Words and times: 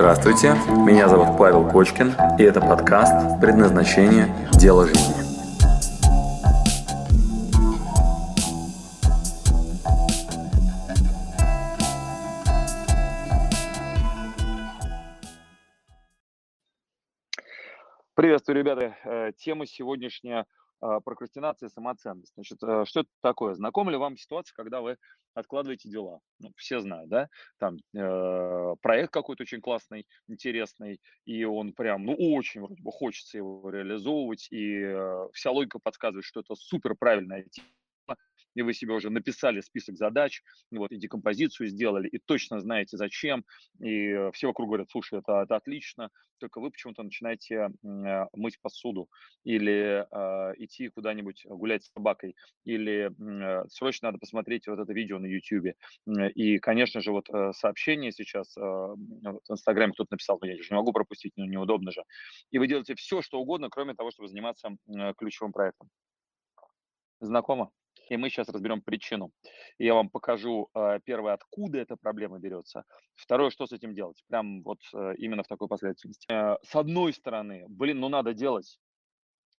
Здравствуйте, 0.00 0.54
меня 0.86 1.08
зовут 1.10 1.36
Павел 1.36 1.68
Кочкин, 1.68 2.14
и 2.38 2.42
это 2.42 2.62
подкаст 2.62 3.38
«Предназначение. 3.38 4.34
Дело 4.52 4.86
жизни». 4.86 5.12
Приветствую, 18.14 18.56
ребята. 18.56 18.96
Э, 19.04 19.32
тема 19.36 19.66
сегодняшняя 19.66 20.46
прокрастинация 20.80 21.68
и 21.68 21.72
самоценность. 21.72 22.32
Значит, 22.34 22.62
э, 22.62 22.84
что 22.86 23.00
это 23.00 23.10
такое? 23.22 23.54
Знакома 23.54 23.90
ли 23.90 23.96
вам 23.96 24.16
ситуация, 24.16 24.54
когда 24.54 24.80
вы 24.80 24.96
откладываете 25.34 25.88
дела? 25.88 26.20
Ну, 26.38 26.52
все 26.56 26.80
знают, 26.80 27.08
да? 27.08 27.28
Там 27.58 27.76
э, 27.94 28.74
проект 28.80 29.12
какой-то 29.12 29.42
очень 29.42 29.60
классный, 29.60 30.06
интересный, 30.28 31.00
и 31.24 31.44
он 31.44 31.72
прям, 31.72 32.04
ну, 32.04 32.14
очень 32.14 32.62
вроде 32.62 32.82
бы 32.82 32.92
хочется 32.92 33.38
его 33.38 33.68
реализовывать, 33.70 34.48
и 34.50 34.80
э, 34.80 35.28
вся 35.32 35.50
логика 35.50 35.78
подсказывает, 35.78 36.24
что 36.24 36.40
это 36.40 36.54
супер 36.54 36.94
правильная 36.94 37.44
и 38.54 38.62
вы 38.62 38.74
себе 38.74 38.94
уже 38.94 39.10
написали 39.10 39.60
список 39.60 39.96
задач, 39.96 40.42
вот, 40.70 40.92
и 40.92 40.96
декомпозицию 40.96 41.68
сделали, 41.68 42.08
и 42.08 42.18
точно 42.18 42.60
знаете 42.60 42.96
зачем, 42.96 43.44
и 43.80 44.30
все 44.32 44.48
вокруг 44.48 44.68
говорят, 44.68 44.90
слушай, 44.90 45.18
это, 45.18 45.42
это 45.42 45.56
отлично, 45.56 46.10
только 46.40 46.60
вы 46.60 46.70
почему-то 46.70 47.02
начинаете 47.02 47.54
э, 47.54 48.26
мыть 48.32 48.60
посуду 48.60 49.08
или 49.44 50.06
э, 50.10 50.54
идти 50.58 50.88
куда-нибудь 50.88 51.44
гулять 51.46 51.84
с 51.84 51.92
собакой, 51.92 52.34
или 52.64 53.10
э, 53.10 53.68
срочно 53.68 54.08
надо 54.08 54.18
посмотреть 54.18 54.66
вот 54.66 54.80
это 54.80 54.92
видео 54.92 55.18
на 55.18 55.26
YouTube. 55.26 55.76
И, 56.34 56.58
конечно 56.58 57.00
же, 57.00 57.12
вот 57.12 57.28
э, 57.30 57.52
сообщение 57.52 58.10
сейчас 58.10 58.56
э, 58.56 58.60
в 58.60 59.40
Инстаграме 59.48 59.92
кто-то 59.92 60.14
написал, 60.14 60.38
я 60.42 60.56
же 60.56 60.68
не 60.70 60.76
могу 60.76 60.92
пропустить, 60.92 61.32
ну 61.36 61.44
неудобно 61.44 61.92
же. 61.92 62.02
И 62.50 62.58
вы 62.58 62.66
делаете 62.66 62.94
все, 62.94 63.22
что 63.22 63.38
угодно, 63.38 63.68
кроме 63.70 63.94
того, 63.94 64.10
чтобы 64.10 64.28
заниматься 64.28 64.70
э, 64.88 65.12
ключевым 65.16 65.52
проектом. 65.52 65.88
Знакомо? 67.20 67.70
И 68.08 68.16
мы 68.16 68.28
сейчас 68.28 68.48
разберем 68.48 68.82
причину. 68.82 69.30
Я 69.78 69.94
вам 69.94 70.10
покажу, 70.10 70.68
э, 70.74 70.98
первое, 71.04 71.34
откуда 71.34 71.78
эта 71.78 71.96
проблема 71.96 72.38
берется. 72.40 72.84
Второе, 73.14 73.50
что 73.50 73.66
с 73.66 73.72
этим 73.72 73.94
делать. 73.94 74.22
Прям 74.28 74.62
вот 74.62 74.80
э, 74.92 75.14
именно 75.18 75.44
в 75.44 75.46
такой 75.46 75.68
последовательности. 75.68 76.26
Э, 76.28 76.56
с 76.62 76.74
одной 76.74 77.12
стороны, 77.12 77.66
блин, 77.68 78.00
ну 78.00 78.08
надо 78.08 78.34
делать. 78.34 78.80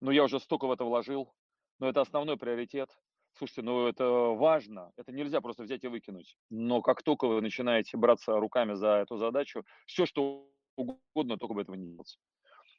Ну 0.01 0.11
я 0.11 0.25
уже 0.25 0.41
столько 0.41 0.67
в 0.67 0.73
это 0.73 0.85
вложил. 0.85 1.33
Но 1.79 1.89
это 1.89 2.01
основной 2.01 2.37
приоритет. 2.37 2.91
Слушайте, 3.35 3.63
ну 3.63 3.87
это 3.87 4.05
важно. 4.05 4.93
Это 4.97 5.13
нельзя 5.13 5.41
просто 5.41 5.63
взять 5.63 5.85
и 5.85 5.89
выкинуть. 5.89 6.37
Но 6.51 6.83
как 6.83 7.03
только 7.03 7.27
вы 7.27 7.41
начинаете 7.41 7.97
браться 7.97 8.33
руками 8.33 8.75
за 8.75 8.97
эту 8.97 9.17
задачу, 9.17 9.65
все, 9.87 10.07
что 10.07 10.51
угодно, 10.77 11.39
только 11.39 11.55
бы 11.55 11.63
этого 11.63 11.77
не 11.77 11.87
делать. 11.87 12.19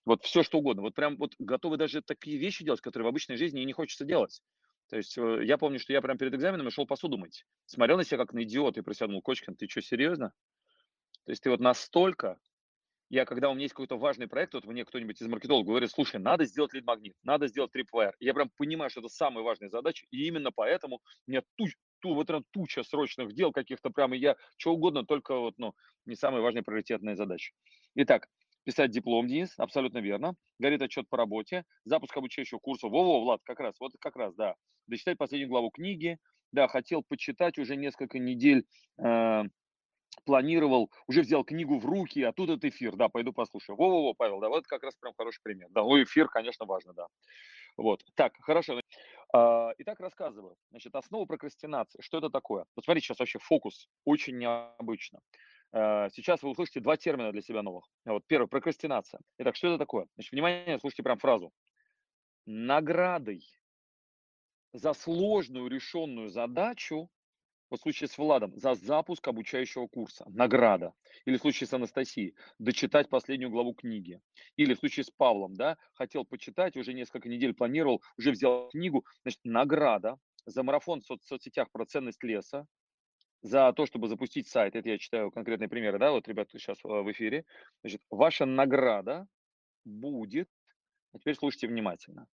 Вот 0.06 0.24
все, 0.24 0.44
что 0.44 0.60
угодно. 0.60 0.82
Вот 0.82 0.96
прям 0.96 1.18
вот 1.18 1.34
готовы 1.40 1.78
даже 1.78 2.02
такие 2.02 2.38
вещи 2.38 2.64
делать, 2.64 2.82
которые 2.82 3.06
в 3.06 3.10
обычной 3.10 3.38
жизни 3.38 3.62
и 3.62 3.66
не 3.66 3.74
хочется 3.74 4.06
делать. 4.06 4.42
То 4.92 4.98
есть 4.98 5.18
э, 5.18 5.46
я 5.46 5.58
помню, 5.58 5.80
что 5.80 5.94
я 5.94 6.02
прям 6.02 6.18
перед 6.18 6.34
экзаменом 6.34 6.70
шел 6.70 6.86
посуду 6.86 7.18
мыть. 7.18 7.46
Смотрел 7.66 7.96
на 7.98 8.04
себя 8.04 8.18
как 8.18 8.34
на 8.34 8.44
идиот 8.44 8.78
и 8.78 8.82
думал, 8.82 9.22
Кочкин, 9.22 9.56
ты 9.56 9.68
что, 9.70 9.82
серьезно? 9.82 10.34
То 11.26 11.32
есть 11.32 11.42
ты 11.42 11.50
вот 11.50 11.62
настолько... 11.62 12.38
Я, 13.10 13.26
когда 13.26 13.50
у 13.50 13.54
меня 13.54 13.64
есть 13.64 13.74
какой-то 13.74 13.98
важный 13.98 14.28
проект, 14.28 14.54
вот 14.54 14.66
мне 14.66 14.86
кто-нибудь 14.86 15.22
из 15.22 15.28
маркетологов 15.28 15.68
говорит, 15.68 15.92
слушай, 15.92 16.20
надо 16.20 16.46
сделать 16.46 16.74
лид-магнит, 16.74 17.14
надо 17.24 17.48
сделать 17.48 17.72
tripwire. 17.76 18.14
Я 18.20 18.34
прям 18.34 18.50
понимаю, 18.58 18.90
что 18.90 19.00
это 19.00 19.10
самая 19.10 19.44
важная 19.44 19.70
задача, 19.70 20.06
и 20.12 20.28
именно 20.28 20.52
поэтому 20.54 21.02
у 21.28 21.32
меня 21.32 21.42
туч, 21.56 21.74
ту, 22.00 22.14
вот 22.14 22.28
прям 22.28 22.44
туча 22.52 22.84
срочных 22.84 23.34
дел 23.34 23.52
каких-то 23.52 23.90
прям, 23.90 24.14
и 24.14 24.18
я 24.18 24.36
что 24.58 24.74
угодно, 24.74 25.06
только 25.06 25.36
вот, 25.38 25.56
ну, 25.58 25.74
не 26.06 26.16
самая 26.16 26.42
важная 26.42 26.64
приоритетная 26.64 27.16
задача. 27.16 27.54
Итак, 27.96 28.28
писать 28.64 28.92
диплом, 28.92 29.28
Денис, 29.28 29.54
абсолютно 29.58 30.00
верно. 30.00 30.36
Горит 30.60 30.82
отчет 30.82 31.10
по 31.10 31.18
работе, 31.18 31.64
запуск 31.86 32.16
обучающего 32.16 32.60
курса. 32.60 32.88
Во-во, 32.88 33.22
Влад, 33.22 33.42
как 33.44 33.60
раз, 33.60 33.76
вот 33.80 33.94
как 34.00 34.16
раз, 34.16 34.36
да. 34.36 34.56
Дочитать 34.88 35.18
последнюю 35.18 35.50
главу 35.50 35.70
книги. 35.70 36.18
Да, 36.52 36.68
хотел 36.68 37.02
почитать 37.02 37.58
уже 37.58 37.78
несколько 37.78 38.20
недель, 38.20 38.66
э, 39.02 39.44
планировал, 40.26 40.92
уже 41.08 41.22
взял 41.22 41.44
книгу 41.46 41.80
в 41.80 41.86
руки, 41.86 42.22
а 42.24 42.34
тут 42.34 42.50
этот 42.50 42.66
эфир, 42.66 42.96
да, 42.98 43.08
пойду 43.08 43.32
послушаю. 43.34 43.78
Во-во-во, 43.78 44.14
Павел, 44.14 44.40
да, 44.42 44.50
вот 44.50 44.68
как 44.68 44.84
раз 44.84 44.96
прям 44.96 45.14
хороший 45.18 45.40
пример. 45.44 45.70
Да, 45.72 45.82
ну 45.84 46.04
эфир, 46.04 46.28
конечно, 46.28 46.66
важно, 46.66 46.94
да. 46.94 47.08
Вот, 47.78 48.02
так, 48.16 48.34
хорошо. 48.42 48.82
А, 49.34 49.72
итак, 49.78 50.00
рассказываю. 50.00 50.56
Значит, 50.72 50.94
основа 50.96 51.26
прокрастинации. 51.26 52.02
Что 52.02 52.18
это 52.18 52.30
такое? 52.30 52.66
Вот 52.76 52.84
смотрите, 52.84 53.08
сейчас 53.08 53.20
вообще 53.20 53.40
фокус 53.40 53.88
очень 54.06 54.38
необычно. 54.38 55.20
Э, 55.74 56.10
сейчас 56.12 56.44
вы 56.44 56.50
услышите 56.50 56.80
два 56.80 56.98
термина 56.98 57.32
для 57.32 57.42
себя 57.42 57.62
новых. 57.62 57.86
Вот 58.06 58.26
первый– 58.28 58.48
прокрастинация. 58.50 59.22
Итак, 59.38 59.56
что 59.56 59.68
это 59.68 59.78
такое? 59.78 60.08
Значит, 60.16 60.32
внимание, 60.32 60.80
слушайте 60.80 61.04
прям 61.04 61.18
фразу. 61.18 61.52
Наградой 62.46 63.44
за 64.74 64.94
сложную 64.94 65.70
решенную 65.70 66.30
задачу, 66.30 67.10
в 67.70 67.78
случае 67.78 68.10
с 68.10 68.18
Владом, 68.18 68.54
за 68.58 68.76
запуск 68.76 69.26
обучающего 69.28 69.88
курса, 69.88 70.26
награда. 70.30 70.94
Или 71.24 71.38
в 71.38 71.42
случае 71.42 71.68
с 71.68 71.74
Анастасией, 71.74 72.36
дочитать 72.60 73.10
последнюю 73.10 73.50
главу 73.50 73.74
книги. 73.74 74.20
Или 74.58 74.74
в 74.74 74.80
случае 74.80 75.06
с 75.06 75.10
Павлом, 75.10 75.56
да, 75.56 75.78
хотел 75.94 76.26
почитать, 76.26 76.76
уже 76.76 76.94
несколько 76.94 77.30
недель 77.30 77.54
планировал, 77.54 78.02
уже 78.18 78.32
взял 78.32 78.68
книгу. 78.70 79.06
Значит, 79.22 79.40
награда 79.46 80.18
за 80.46 80.64
марафон 80.64 81.02
в 81.02 81.24
соцсетях 81.24 81.72
про 81.72 81.86
ценность 81.86 82.24
леса, 82.24 82.68
за 83.42 83.74
то, 83.74 83.86
чтобы 83.86 84.08
запустить 84.08 84.48
сайт, 84.48 84.76
это 84.76 84.90
я 84.90 84.98
читаю 84.98 85.32
конкретные 85.32 85.68
примеры, 85.68 85.98
да, 85.98 86.12
вот, 86.12 86.28
ребята, 86.28 86.58
сейчас 86.60 86.78
э, 86.84 86.88
в 86.88 87.12
эфире, 87.12 87.46
значит, 87.82 88.02
ваша 88.10 88.46
награда 88.46 89.28
будет, 89.84 90.50
а 91.12 91.20
теперь 91.20 91.36
слушайте 91.36 91.68
внимательно, 91.68 92.28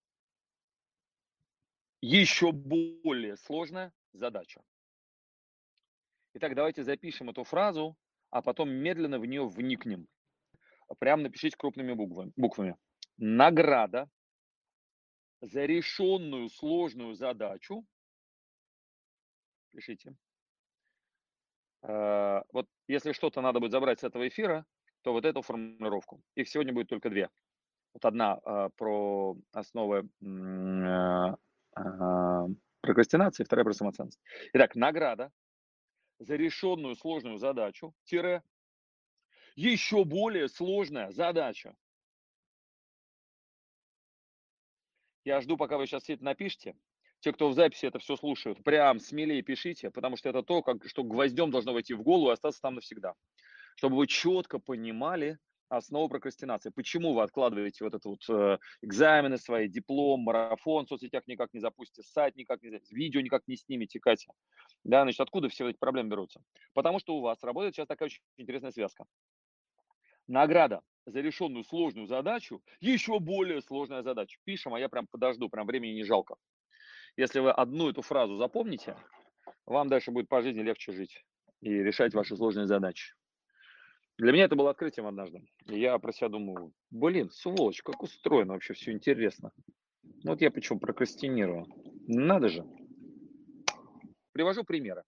еще 2.00 2.52
более 2.52 3.36
сложная 3.36 3.92
задача. 4.12 4.62
Итак, 6.34 6.54
давайте 6.54 6.84
запишем 6.84 7.30
эту 7.30 7.44
фразу, 7.44 7.96
а 8.30 8.42
потом 8.42 8.70
медленно 8.70 9.18
в 9.18 9.26
нее 9.26 9.46
вникнем. 9.48 10.06
Прям 10.98 11.22
напишите 11.22 11.56
крупными 11.56 11.94
буквами. 11.94 12.76
Награда 13.16 14.10
за 15.40 15.64
решенную 15.64 16.48
сложную 16.50 17.14
задачу. 17.14 17.86
Пишите 19.72 20.16
вот 21.86 22.66
если 22.88 23.12
что-то 23.12 23.40
надо 23.40 23.60
будет 23.60 23.72
забрать 23.72 24.00
с 24.00 24.04
этого 24.04 24.26
эфира, 24.26 24.64
то 25.02 25.12
вот 25.12 25.24
эту 25.24 25.42
формулировку. 25.42 26.20
Их 26.34 26.48
сегодня 26.48 26.72
будет 26.72 26.88
только 26.88 27.10
две. 27.10 27.30
Вот 27.94 28.04
одна 28.04 28.40
э, 28.44 28.70
про 28.76 29.36
основы 29.52 30.08
э, 30.20 31.36
прокрастинации, 32.80 33.44
вторая 33.44 33.64
про 33.64 33.72
самоценность. 33.72 34.20
Итак, 34.52 34.74
награда 34.74 35.30
за 36.18 36.36
решенную 36.36 36.96
сложную 36.96 37.38
задачу, 37.38 37.94
тире, 38.04 38.42
еще 39.54 40.04
более 40.04 40.48
сложная 40.48 41.10
задача. 41.12 41.74
Я 45.24 45.40
жду, 45.40 45.56
пока 45.56 45.78
вы 45.78 45.86
сейчас 45.86 46.02
все 46.02 46.14
это 46.14 46.24
напишите 46.24 46.76
те, 47.20 47.32
кто 47.32 47.48
в 47.48 47.54
записи 47.54 47.86
это 47.86 47.98
все 47.98 48.16
слушают, 48.16 48.62
прям 48.62 49.00
смелее 49.00 49.42
пишите, 49.42 49.90
потому 49.90 50.16
что 50.16 50.28
это 50.28 50.42
то, 50.42 50.62
как, 50.62 50.86
что 50.86 51.02
гвоздем 51.02 51.50
должно 51.50 51.72
войти 51.72 51.94
в 51.94 52.02
голову 52.02 52.30
и 52.30 52.32
остаться 52.32 52.60
там 52.60 52.74
навсегда. 52.74 53.14
Чтобы 53.76 53.96
вы 53.96 54.06
четко 54.06 54.58
понимали 54.58 55.38
основу 55.68 56.08
прокрастинации. 56.08 56.70
Почему 56.70 57.12
вы 57.14 57.22
откладываете 57.22 57.84
вот 57.84 57.94
это 57.94 58.08
вот 58.08 58.20
э, 58.28 58.58
экзамены 58.82 59.38
свои, 59.38 59.68
диплом, 59.68 60.20
марафон 60.20 60.86
в 60.86 60.88
соцсетях 60.88 61.26
никак 61.26 61.52
не 61.52 61.60
запустите, 61.60 62.06
сайт 62.06 62.36
никак 62.36 62.62
не 62.62 62.70
запустите, 62.70 62.94
видео 62.96 63.20
никак 63.20 63.42
не 63.46 63.56
снимете, 63.56 63.98
Катя. 63.98 64.30
Да, 64.84 65.02
значит, 65.02 65.20
откуда 65.20 65.48
все 65.48 65.68
эти 65.68 65.76
проблемы 65.76 66.10
берутся? 66.10 66.40
Потому 66.72 66.98
что 67.00 67.16
у 67.16 67.20
вас 67.20 67.42
работает 67.42 67.74
сейчас 67.74 67.88
такая 67.88 68.06
очень 68.06 68.22
интересная 68.36 68.70
связка. 68.70 69.06
Награда 70.28 70.82
за 71.06 71.20
решенную 71.20 71.64
сложную 71.64 72.06
задачу, 72.06 72.62
еще 72.80 73.18
более 73.20 73.62
сложная 73.62 74.02
задача. 74.02 74.38
Пишем, 74.44 74.74
а 74.74 74.80
я 74.80 74.88
прям 74.88 75.06
подожду, 75.06 75.48
прям 75.48 75.66
времени 75.66 75.92
не 75.92 76.04
жалко. 76.04 76.36
Если 77.16 77.40
вы 77.40 77.50
одну 77.50 77.88
эту 77.88 78.02
фразу 78.02 78.36
запомните, 78.36 78.96
вам 79.64 79.88
дальше 79.88 80.10
будет 80.10 80.28
по 80.28 80.42
жизни 80.42 80.60
легче 80.60 80.92
жить 80.92 81.24
и 81.60 81.70
решать 81.70 82.14
ваши 82.14 82.36
сложные 82.36 82.66
задачи. 82.66 83.14
Для 84.18 84.32
меня 84.32 84.44
это 84.44 84.56
было 84.56 84.70
открытием 84.70 85.06
однажды. 85.06 85.46
И 85.66 85.80
я 85.80 85.98
про 85.98 86.12
себя 86.12 86.28
думаю, 86.28 86.72
блин, 86.90 87.30
сволочь, 87.30 87.82
как 87.82 88.02
устроено 88.02 88.54
вообще, 88.54 88.74
все 88.74 88.92
интересно. 88.92 89.50
Вот 90.24 90.40
я 90.40 90.50
почему 90.50 90.78
прокрастинирую. 90.78 91.66
Надо 92.06 92.48
же. 92.48 92.64
Привожу 94.32 94.64
примеры. 94.64 95.02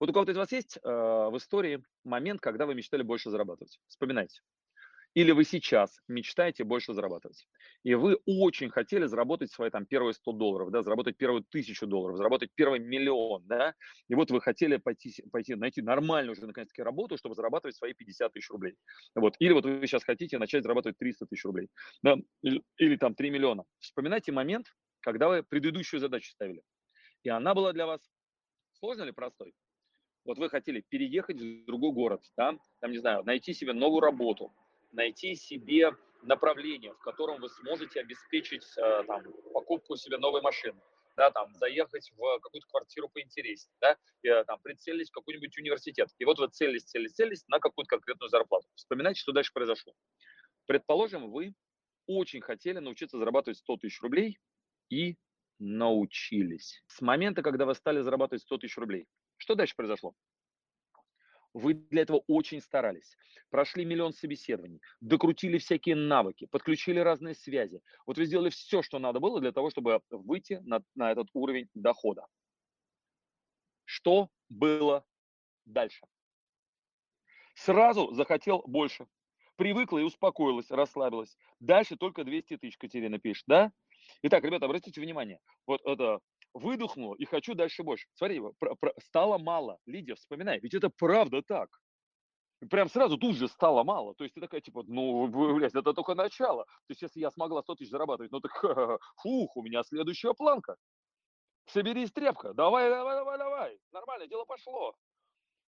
Вот 0.00 0.10
у 0.10 0.12
кого-то 0.12 0.32
из 0.32 0.36
вас 0.36 0.50
есть 0.52 0.78
э, 0.78 0.80
в 0.82 1.36
истории 1.36 1.82
момент, 2.04 2.40
когда 2.40 2.66
вы 2.66 2.74
мечтали 2.74 3.02
больше 3.02 3.30
зарабатывать? 3.30 3.78
Вспоминайте. 3.86 4.40
Или 5.14 5.30
вы 5.30 5.44
сейчас 5.44 6.00
мечтаете 6.08 6.64
больше 6.64 6.92
зарабатывать. 6.92 7.46
И 7.84 7.94
вы 7.94 8.18
очень 8.26 8.68
хотели 8.70 9.06
заработать 9.06 9.52
свои 9.52 9.70
там 9.70 9.86
первые 9.86 10.12
100 10.12 10.32
долларов, 10.32 10.70
да, 10.72 10.82
заработать 10.82 11.16
первую 11.16 11.44
тысячу 11.44 11.86
долларов, 11.86 12.16
заработать 12.16 12.50
первый 12.54 12.80
миллион, 12.80 13.46
да. 13.46 13.74
И 14.08 14.14
вот 14.14 14.30
вы 14.32 14.40
хотели 14.40 14.76
пойти, 14.76 15.12
пойти 15.30 15.54
найти 15.54 15.82
нормальную 15.82 16.32
уже 16.32 16.46
наконец-таки 16.46 16.82
работу, 16.82 17.16
чтобы 17.16 17.36
зарабатывать 17.36 17.76
свои 17.76 17.94
50 17.94 18.32
тысяч 18.32 18.50
рублей. 18.50 18.74
Вот. 19.14 19.36
Или 19.38 19.52
вот 19.52 19.64
вы 19.64 19.86
сейчас 19.86 20.02
хотите 20.02 20.38
начать 20.38 20.64
зарабатывать 20.64 20.98
300 20.98 21.26
тысяч 21.26 21.44
рублей. 21.44 21.68
Да, 22.02 22.16
или, 22.42 22.62
или 22.78 22.96
там 22.96 23.14
3 23.14 23.30
миллиона. 23.30 23.64
Вспоминайте 23.78 24.32
момент, 24.32 24.66
когда 25.00 25.28
вы 25.28 25.44
предыдущую 25.44 26.00
задачу 26.00 26.30
ставили. 26.32 26.62
И 27.22 27.28
она 27.28 27.54
была 27.54 27.72
для 27.72 27.86
вас 27.86 28.00
сложной 28.72 29.06
или 29.06 29.12
простой? 29.12 29.54
Вот 30.24 30.38
вы 30.38 30.48
хотели 30.48 30.82
переехать 30.88 31.40
в 31.40 31.66
другой 31.66 31.92
город, 31.92 32.22
да, 32.36 32.56
там, 32.80 32.90
не 32.92 32.98
знаю, 32.98 33.24
найти 33.24 33.52
себе 33.52 33.74
новую 33.74 34.00
работу, 34.00 34.54
найти 34.94 35.34
себе 35.34 35.92
направление, 36.22 36.92
в 36.94 36.98
котором 36.98 37.40
вы 37.40 37.48
сможете 37.48 38.00
обеспечить 38.00 38.64
э, 38.78 39.04
там, 39.06 39.22
покупку 39.52 39.96
себе 39.96 40.18
новой 40.18 40.40
машины, 40.40 40.80
да, 41.16 41.30
там, 41.30 41.52
заехать 41.54 42.10
в 42.16 42.38
какую-то 42.40 42.66
квартиру 42.68 43.08
поинтереснее, 43.08 43.76
да, 43.80 43.96
и, 44.22 44.28
э, 44.28 44.44
там, 44.44 44.58
прицелились 44.62 45.10
в 45.10 45.14
какой-нибудь 45.14 45.56
университет. 45.58 46.08
И 46.18 46.24
вот 46.24 46.38
вы 46.38 46.48
целились, 46.48 46.84
целились, 46.84 47.12
целились 47.12 47.44
на 47.48 47.58
какую-то 47.58 47.88
конкретную 47.88 48.30
зарплату. 48.30 48.66
Вспоминайте, 48.74 49.20
что 49.20 49.32
дальше 49.32 49.52
произошло. 49.52 49.92
Предположим, 50.66 51.30
вы 51.30 51.54
очень 52.06 52.40
хотели 52.40 52.78
научиться 52.78 53.18
зарабатывать 53.18 53.58
100 53.58 53.76
тысяч 53.78 54.00
рублей 54.00 54.38
и 54.90 55.16
научились. 55.58 56.82
С 56.86 57.00
момента, 57.00 57.42
когда 57.42 57.66
вы 57.66 57.74
стали 57.74 58.00
зарабатывать 58.00 58.42
100 58.42 58.58
тысяч 58.58 58.76
рублей, 58.76 59.06
что 59.36 59.54
дальше 59.54 59.74
произошло? 59.76 60.14
Вы 61.54 61.74
для 61.74 62.02
этого 62.02 62.24
очень 62.26 62.60
старались. 62.60 63.16
Прошли 63.48 63.84
миллион 63.84 64.12
собеседований, 64.12 64.80
докрутили 65.00 65.58
всякие 65.58 65.94
навыки, 65.94 66.46
подключили 66.46 66.98
разные 66.98 67.36
связи. 67.36 67.80
Вот 68.06 68.18
вы 68.18 68.26
сделали 68.26 68.50
все, 68.50 68.82
что 68.82 68.98
надо 68.98 69.20
было 69.20 69.40
для 69.40 69.52
того, 69.52 69.70
чтобы 69.70 70.00
выйти 70.10 70.60
на, 70.64 70.82
на 70.96 71.12
этот 71.12 71.28
уровень 71.32 71.68
дохода. 71.72 72.26
Что 73.84 74.28
было 74.48 75.06
дальше? 75.64 76.04
Сразу 77.54 78.12
захотел 78.12 78.64
больше. 78.66 79.06
Привыкла 79.54 79.98
и 79.98 80.02
успокоилась, 80.02 80.72
расслабилась. 80.72 81.38
Дальше 81.60 81.96
только 81.96 82.24
200 82.24 82.56
тысяч 82.56 82.76
Катерина 82.76 83.20
пишет, 83.20 83.44
да? 83.46 83.72
Итак, 84.22 84.42
ребята, 84.42 84.66
обратите 84.66 85.00
внимание. 85.00 85.38
Вот 85.66 85.80
это 85.84 86.18
выдохнул 86.54 87.14
и 87.14 87.24
хочу 87.24 87.54
дальше 87.54 87.82
больше. 87.82 88.06
Смотри, 88.14 88.40
про, 88.58 88.74
про, 88.76 88.92
стало 89.00 89.38
мало. 89.38 89.78
Лидия, 89.86 90.14
вспоминай, 90.14 90.60
ведь 90.60 90.74
это 90.74 90.88
правда 90.88 91.42
так. 91.42 91.68
Прям 92.70 92.88
сразу 92.88 93.18
тут 93.18 93.36
же 93.36 93.48
стало 93.48 93.84
мало. 93.84 94.14
То 94.14 94.24
есть 94.24 94.34
ты 94.34 94.40
такая, 94.40 94.60
типа, 94.60 94.84
ну, 94.86 95.26
блядь, 95.56 95.74
это 95.74 95.92
только 95.92 96.14
начало. 96.14 96.64
То 96.64 96.90
есть 96.90 97.02
если 97.02 97.20
я 97.20 97.30
смогла 97.30 97.62
100 97.62 97.74
тысяч 97.74 97.90
зарабатывать, 97.90 98.32
ну 98.32 98.40
так, 98.40 99.00
фух, 99.16 99.56
у 99.56 99.62
меня 99.62 99.82
следующая 99.82 100.32
планка. 100.32 100.76
Соберись, 101.66 102.12
тряпка, 102.12 102.54
давай, 102.54 102.88
давай, 102.88 103.16
давай, 103.16 103.38
давай. 103.38 103.78
Нормально, 103.92 104.26
дело 104.26 104.44
пошло. 104.44 104.94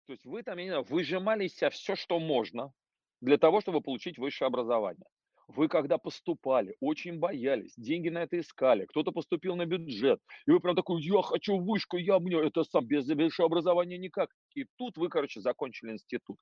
То 0.06 0.12
есть 0.12 0.24
вы 0.24 0.42
там, 0.42 0.58
я 0.58 0.64
не 0.64 0.70
знаю, 0.70 0.84
выжимали 0.84 1.46
из 1.46 1.56
себя 1.56 1.70
все, 1.70 1.96
что 1.96 2.20
можно 2.20 2.72
для 3.20 3.38
того, 3.38 3.60
чтобы 3.60 3.80
получить 3.80 4.18
высшее 4.18 4.46
образование. 4.46 5.06
Вы 5.48 5.68
когда 5.68 5.96
поступали, 5.96 6.76
очень 6.80 7.18
боялись, 7.20 7.74
деньги 7.76 8.08
на 8.08 8.22
это 8.24 8.38
искали, 8.40 8.84
кто-то 8.86 9.12
поступил 9.12 9.54
на 9.54 9.64
бюджет, 9.64 10.20
и 10.46 10.50
вы 10.50 10.58
прям 10.60 10.74
такой, 10.74 11.00
я 11.02 11.22
хочу 11.22 11.58
вышку, 11.58 11.96
я 11.98 12.18
мне 12.18 12.36
это 12.44 12.64
сам, 12.64 12.84
без 12.86 13.06
высшего 13.08 13.46
образования 13.46 13.96
никак. 13.96 14.30
И 14.54 14.66
тут 14.76 14.96
вы, 14.98 15.08
короче, 15.08 15.40
закончили 15.40 15.92
институт. 15.92 16.38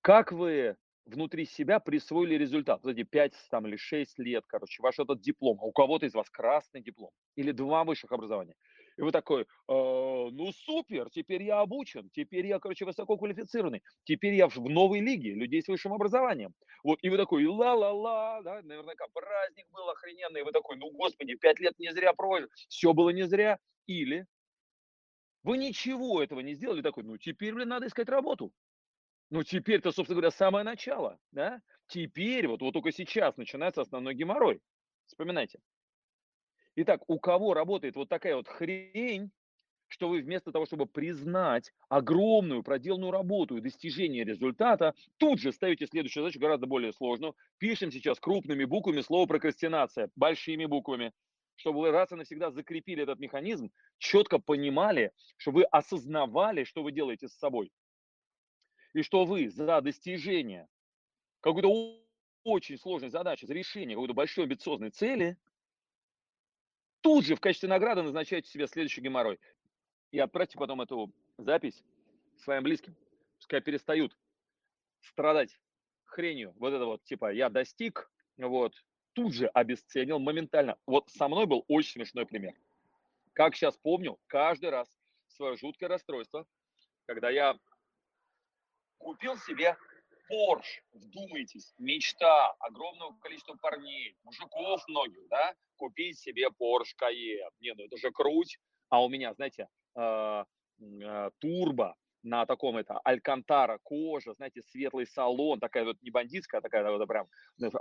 Как 0.00 0.32
вы 0.32 0.76
внутри 1.06 1.46
себя 1.46 1.80
присвоили 1.80 2.34
результат? 2.34 2.80
Вот 2.82 2.90
эти 2.92 3.04
5 3.04 3.34
там, 3.50 3.66
или 3.66 3.76
6 3.76 4.18
лет, 4.18 4.44
короче, 4.46 4.82
ваш 4.82 4.98
этот 4.98 5.20
диплом, 5.20 5.58
а 5.60 5.64
у 5.64 5.72
кого-то 5.72 6.06
из 6.06 6.14
вас 6.14 6.28
красный 6.28 6.82
диплом 6.82 7.10
или 7.36 7.52
два 7.52 7.84
высших 7.84 8.12
образования. 8.12 8.54
И 8.96 9.02
вы 9.02 9.10
такой, 9.10 9.42
э, 9.42 9.46
ну 9.68 10.52
супер, 10.52 11.10
теперь 11.10 11.42
я 11.42 11.60
обучен, 11.60 12.10
теперь 12.10 12.46
я, 12.46 12.60
короче, 12.60 12.84
высококвалифицированный, 12.84 13.82
теперь 14.04 14.34
я 14.34 14.48
в 14.48 14.56
новой 14.56 15.00
лиге 15.00 15.34
людей 15.34 15.62
с 15.62 15.68
высшим 15.68 15.92
образованием. 15.92 16.54
Вот, 16.84 16.98
и 17.02 17.08
вы 17.08 17.16
такой, 17.16 17.44
ла-ла-ла, 17.44 18.42
да, 18.42 18.62
наверняка 18.62 19.06
праздник 19.12 19.66
был 19.70 19.88
охрененный, 19.90 20.40
и 20.40 20.44
вы 20.44 20.52
такой, 20.52 20.76
ну 20.76 20.90
господи, 20.92 21.34
пять 21.34 21.58
лет 21.58 21.78
не 21.78 21.92
зря 21.92 22.12
прожил, 22.12 22.48
все 22.68 22.92
было 22.92 23.10
не 23.10 23.24
зря. 23.24 23.58
Или 23.86 24.26
вы 25.42 25.58
ничего 25.58 26.22
этого 26.22 26.40
не 26.40 26.54
сделали, 26.54 26.80
такой, 26.80 27.04
ну 27.04 27.18
теперь, 27.18 27.54
блин, 27.54 27.68
надо 27.68 27.86
искать 27.86 28.08
работу. 28.08 28.52
Ну 29.30 29.42
теперь-то, 29.42 29.90
собственно 29.90 30.20
говоря, 30.20 30.30
самое 30.30 30.64
начало, 30.64 31.18
да? 31.32 31.60
Теперь, 31.86 32.46
вот, 32.46 32.62
вот 32.62 32.72
только 32.72 32.92
сейчас 32.92 33.36
начинается 33.36 33.82
основной 33.82 34.14
геморрой. 34.14 34.60
Вспоминайте. 35.06 35.60
Итак, 36.76 37.02
у 37.06 37.18
кого 37.18 37.54
работает 37.54 37.94
вот 37.94 38.08
такая 38.08 38.34
вот 38.34 38.48
хрень, 38.48 39.30
что 39.86 40.08
вы 40.08 40.22
вместо 40.22 40.50
того, 40.50 40.66
чтобы 40.66 40.86
признать 40.86 41.72
огромную 41.88 42.64
проделанную 42.64 43.12
работу 43.12 43.56
и 43.56 43.60
достижение 43.60 44.24
результата, 44.24 44.94
тут 45.18 45.38
же 45.38 45.52
ставите 45.52 45.86
следующую 45.86 46.24
задачу, 46.24 46.40
гораздо 46.40 46.66
более 46.66 46.92
сложную. 46.92 47.36
Пишем 47.58 47.92
сейчас 47.92 48.18
крупными 48.18 48.64
буквами 48.64 49.02
слово 49.02 49.26
прокрастинация, 49.26 50.10
большими 50.16 50.64
буквами, 50.64 51.12
чтобы 51.54 51.80
вы 51.80 51.90
раз 51.92 52.10
и 52.10 52.16
навсегда 52.16 52.50
закрепили 52.50 53.04
этот 53.04 53.20
механизм, 53.20 53.70
четко 53.98 54.40
понимали, 54.40 55.12
что 55.36 55.52
вы 55.52 55.62
осознавали, 55.62 56.64
что 56.64 56.82
вы 56.82 56.90
делаете 56.90 57.28
с 57.28 57.34
собой. 57.34 57.70
И 58.94 59.02
что 59.02 59.24
вы 59.24 59.48
за 59.48 59.80
достижение 59.80 60.66
какой-то 61.40 62.02
очень 62.42 62.78
сложной 62.78 63.10
задачи, 63.10 63.44
за 63.44 63.54
решение 63.54 63.94
какой-то 63.94 64.14
большой 64.14 64.44
амбициозной 64.44 64.90
цели– 64.90 65.36
тут 67.04 67.26
же 67.26 67.36
в 67.36 67.40
качестве 67.40 67.68
награды 67.68 68.02
назначаете 68.02 68.48
себе 68.48 68.66
следующий 68.66 69.02
геморрой. 69.02 69.38
И 70.10 70.18
отправьте 70.18 70.56
потом 70.56 70.80
эту 70.80 71.12
запись 71.36 71.84
своим 72.38 72.62
близким. 72.62 72.96
Пускай 73.36 73.60
перестают 73.60 74.16
страдать 75.02 75.60
хренью. 76.06 76.54
Вот 76.56 76.72
это 76.72 76.86
вот, 76.86 77.04
типа, 77.04 77.30
я 77.30 77.50
достиг, 77.50 78.10
вот, 78.38 78.72
тут 79.12 79.34
же 79.34 79.48
обесценил 79.48 80.18
моментально. 80.18 80.78
Вот 80.86 81.10
со 81.10 81.28
мной 81.28 81.44
был 81.44 81.66
очень 81.68 81.92
смешной 81.92 82.24
пример. 82.24 82.54
Как 83.34 83.54
сейчас 83.54 83.76
помню, 83.76 84.18
каждый 84.26 84.70
раз 84.70 84.88
свое 85.28 85.58
жуткое 85.58 85.90
расстройство, 85.90 86.46
когда 87.04 87.28
я 87.28 87.58
купил 88.96 89.36
себе 89.36 89.76
Порш, 90.28 90.82
вдумайтесь, 90.92 91.74
мечта 91.78 92.50
огромного 92.60 93.16
количества 93.20 93.56
парней, 93.60 94.16
мужиков 94.22 94.82
многих, 94.88 95.28
да, 95.28 95.54
купить 95.76 96.18
себе 96.18 96.50
Порш 96.50 96.94
Кае. 96.94 97.48
Не, 97.60 97.74
ну 97.74 97.84
это 97.84 97.96
же 97.96 98.10
круть. 98.10 98.58
А 98.88 99.04
у 99.04 99.08
меня, 99.08 99.34
знаете, 99.34 99.68
э, 99.96 100.44
э, 100.80 101.30
турбо 101.38 101.94
на 102.22 102.46
таком 102.46 102.78
это 102.78 102.98
алькантара 103.04 103.78
кожа, 103.82 104.32
знаете, 104.32 104.62
светлый 104.62 105.06
салон, 105.06 105.60
такая 105.60 105.84
вот 105.84 106.00
не 106.00 106.10
бандитская, 106.10 106.62
такая 106.62 106.90
вот 106.90 107.06
прям, 107.06 107.28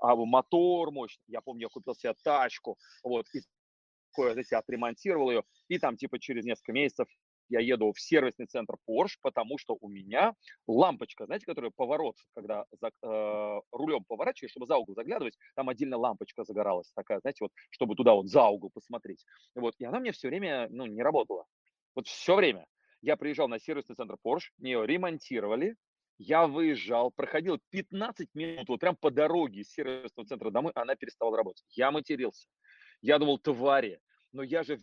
а 0.01 0.15
мотор 0.15 0.91
мощный. 0.91 1.23
Я 1.27 1.41
помню, 1.41 1.63
я 1.63 1.69
купил 1.69 1.95
себе 1.95 2.13
тачку, 2.23 2.77
вот, 3.03 3.25
и 3.33 3.39
знаете, 4.15 4.57
отремонтировал 4.57 5.31
ее, 5.31 5.43
и 5.69 5.79
там 5.79 5.97
типа 5.97 6.19
через 6.19 6.45
несколько 6.45 6.73
месяцев 6.73 7.07
я 7.49 7.59
еду 7.59 7.91
в 7.93 7.99
сервисный 7.99 8.45
центр 8.45 8.75
Porsche, 8.87 9.15
потому 9.21 9.57
что 9.57 9.77
у 9.79 9.89
меня 9.89 10.33
лампочка, 10.67 11.25
знаете, 11.25 11.45
которая 11.45 11.71
поворот, 11.75 12.15
когда 12.33 12.65
за, 12.71 12.91
э, 13.01 13.61
рулем 13.71 14.03
поворачиваешь, 14.05 14.51
чтобы 14.51 14.65
за 14.65 14.77
угол 14.77 14.95
заглядывать, 14.95 15.37
там 15.55 15.69
отдельно 15.69 15.97
лампочка 15.97 16.43
загоралась 16.43 16.91
такая, 16.95 17.19
знаете, 17.19 17.39
вот, 17.41 17.51
чтобы 17.69 17.95
туда 17.95 18.13
вот 18.13 18.27
за 18.27 18.45
угол 18.45 18.71
посмотреть. 18.73 19.25
Вот, 19.55 19.75
и 19.77 19.85
она 19.85 19.99
мне 19.99 20.11
все 20.11 20.27
время, 20.27 20.67
ну, 20.69 20.85
не 20.85 21.01
работала. 21.01 21.45
Вот 21.95 22.07
все 22.07 22.35
время. 22.35 22.65
Я 23.01 23.17
приезжал 23.17 23.47
на 23.47 23.59
сервисный 23.59 23.95
центр 23.95 24.15
Porsche, 24.25 24.49
мне 24.57 24.71
ее 24.71 24.87
ремонтировали, 24.87 25.75
я 26.17 26.47
выезжал, 26.47 27.11
проходил 27.11 27.59
15 27.69 28.29
минут, 28.33 28.69
вот 28.69 28.79
прям 28.79 28.95
по 28.95 29.11
дороге 29.11 29.61
из 29.61 29.71
сервисного 29.71 30.27
центра 30.27 30.51
домой, 30.51 30.71
она 30.75 30.95
перестала 30.95 31.35
работать. 31.35 31.65
Я 31.71 31.91
матерился. 31.91 32.47
Я 33.01 33.19
думал, 33.19 33.39
твари, 33.39 33.99
но 34.31 34.43
я 34.43 34.63
же 34.63 34.79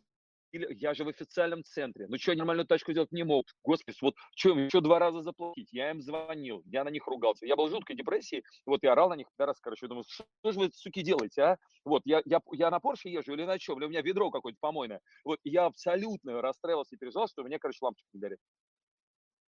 я 0.53 0.95
же 0.95 1.05
в 1.05 1.09
официальном 1.09 1.65
центре. 1.65 2.07
Ну 2.09 2.19
что, 2.19 2.35
нормальную 2.35 2.67
тачку 2.67 2.93
сделать 2.93 3.13
не 3.13 3.23
мог. 3.25 3.47
Господи, 3.65 3.97
вот 4.01 4.15
что, 4.37 4.59
еще 4.59 4.81
два 4.81 4.99
раза 4.99 5.23
заплатить? 5.23 5.69
Я 5.73 5.91
им 5.91 6.01
звонил, 6.01 6.63
я 6.67 6.85
на 6.85 6.89
них 6.89 7.07
ругался. 7.07 7.47
Я 7.47 7.57
был 7.57 7.67
в 7.67 7.71
жуткой 7.71 7.97
депрессии, 7.97 8.43
вот 8.67 8.83
я 8.83 8.93
орал 8.93 9.11
на 9.11 9.15
них 9.15 9.27
раз, 9.39 9.61
короче, 9.61 9.87
думаю, 9.87 10.05
что 10.09 10.25
же 10.45 10.59
вы, 10.59 10.71
суки, 10.73 11.03
делаете, 11.03 11.43
а? 11.43 11.57
Вот, 11.85 12.03
я, 12.05 12.23
я, 12.25 12.41
я 12.53 12.71
на 12.71 12.81
Порше 12.81 13.09
езжу 13.09 13.35
или 13.35 13.45
на 13.45 13.59
чем? 13.59 13.79
Или 13.79 13.87
у 13.87 13.89
меня 13.89 14.03
ведро 14.03 14.31
какое-то 14.31 14.59
помойное. 14.61 15.01
Вот, 15.25 15.39
я 15.45 15.67
абсолютно 15.67 16.41
расстраивался 16.43 16.95
и 16.95 16.99
переживал, 16.99 17.29
что 17.29 17.43
у 17.43 17.47
меня, 17.47 17.59
короче, 17.59 17.79
лампочка 17.83 18.09
не 18.13 18.21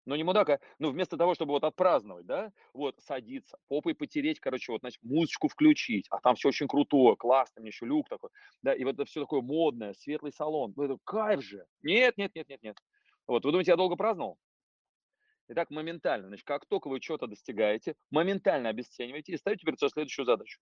но 0.07 0.17
не 0.17 0.25
мудака, 0.25 0.61
ну, 0.79 0.91
вместо 0.91 1.17
того, 1.17 1.35
чтобы 1.35 1.53
вот 1.53 1.65
отпраздновать, 1.65 2.27
да, 2.27 2.53
вот, 2.73 2.97
садиться, 3.01 3.59
попой 3.69 3.95
потереть, 3.95 4.41
короче, 4.41 4.73
вот, 4.73 4.81
значит, 4.81 5.03
музычку 5.03 5.49
включить, 5.49 6.07
а 6.11 6.19
там 6.21 6.35
все 6.35 6.49
очень 6.49 6.69
крутое, 6.69 7.17
классно, 7.17 7.61
мне 7.61 7.69
еще 7.69 7.87
люк 7.87 8.09
такой, 8.09 8.31
да, 8.63 8.75
и 8.75 8.85
вот 8.85 8.95
это 8.95 9.05
все 9.05 9.21
такое 9.21 9.41
модное, 9.41 9.95
светлый 9.95 10.33
салон, 10.33 10.73
ну, 10.77 10.85
это 10.85 10.99
кайф 11.05 11.43
же. 11.43 11.65
Нет, 11.83 12.17
нет, 12.19 12.33
нет, 12.35 12.49
нет, 12.49 12.63
нет. 12.63 12.77
Вот, 13.27 13.45
вы 13.45 13.53
думаете, 13.53 13.73
я 13.73 13.77
долго 13.77 13.97
праздновал? 13.97 14.39
Итак, 15.49 15.71
моментально, 15.71 16.29
значит, 16.29 16.47
как 16.47 16.67
только 16.67 16.89
вы 16.89 17.01
что-то 17.01 17.27
достигаете, 17.27 17.95
моментально 18.11 18.69
обесцениваете 18.71 19.33
и 19.33 19.37
ставите 19.37 19.65
перед 19.67 19.79
собой 19.79 19.91
следующую 19.91 20.25
задачу. 20.25 20.61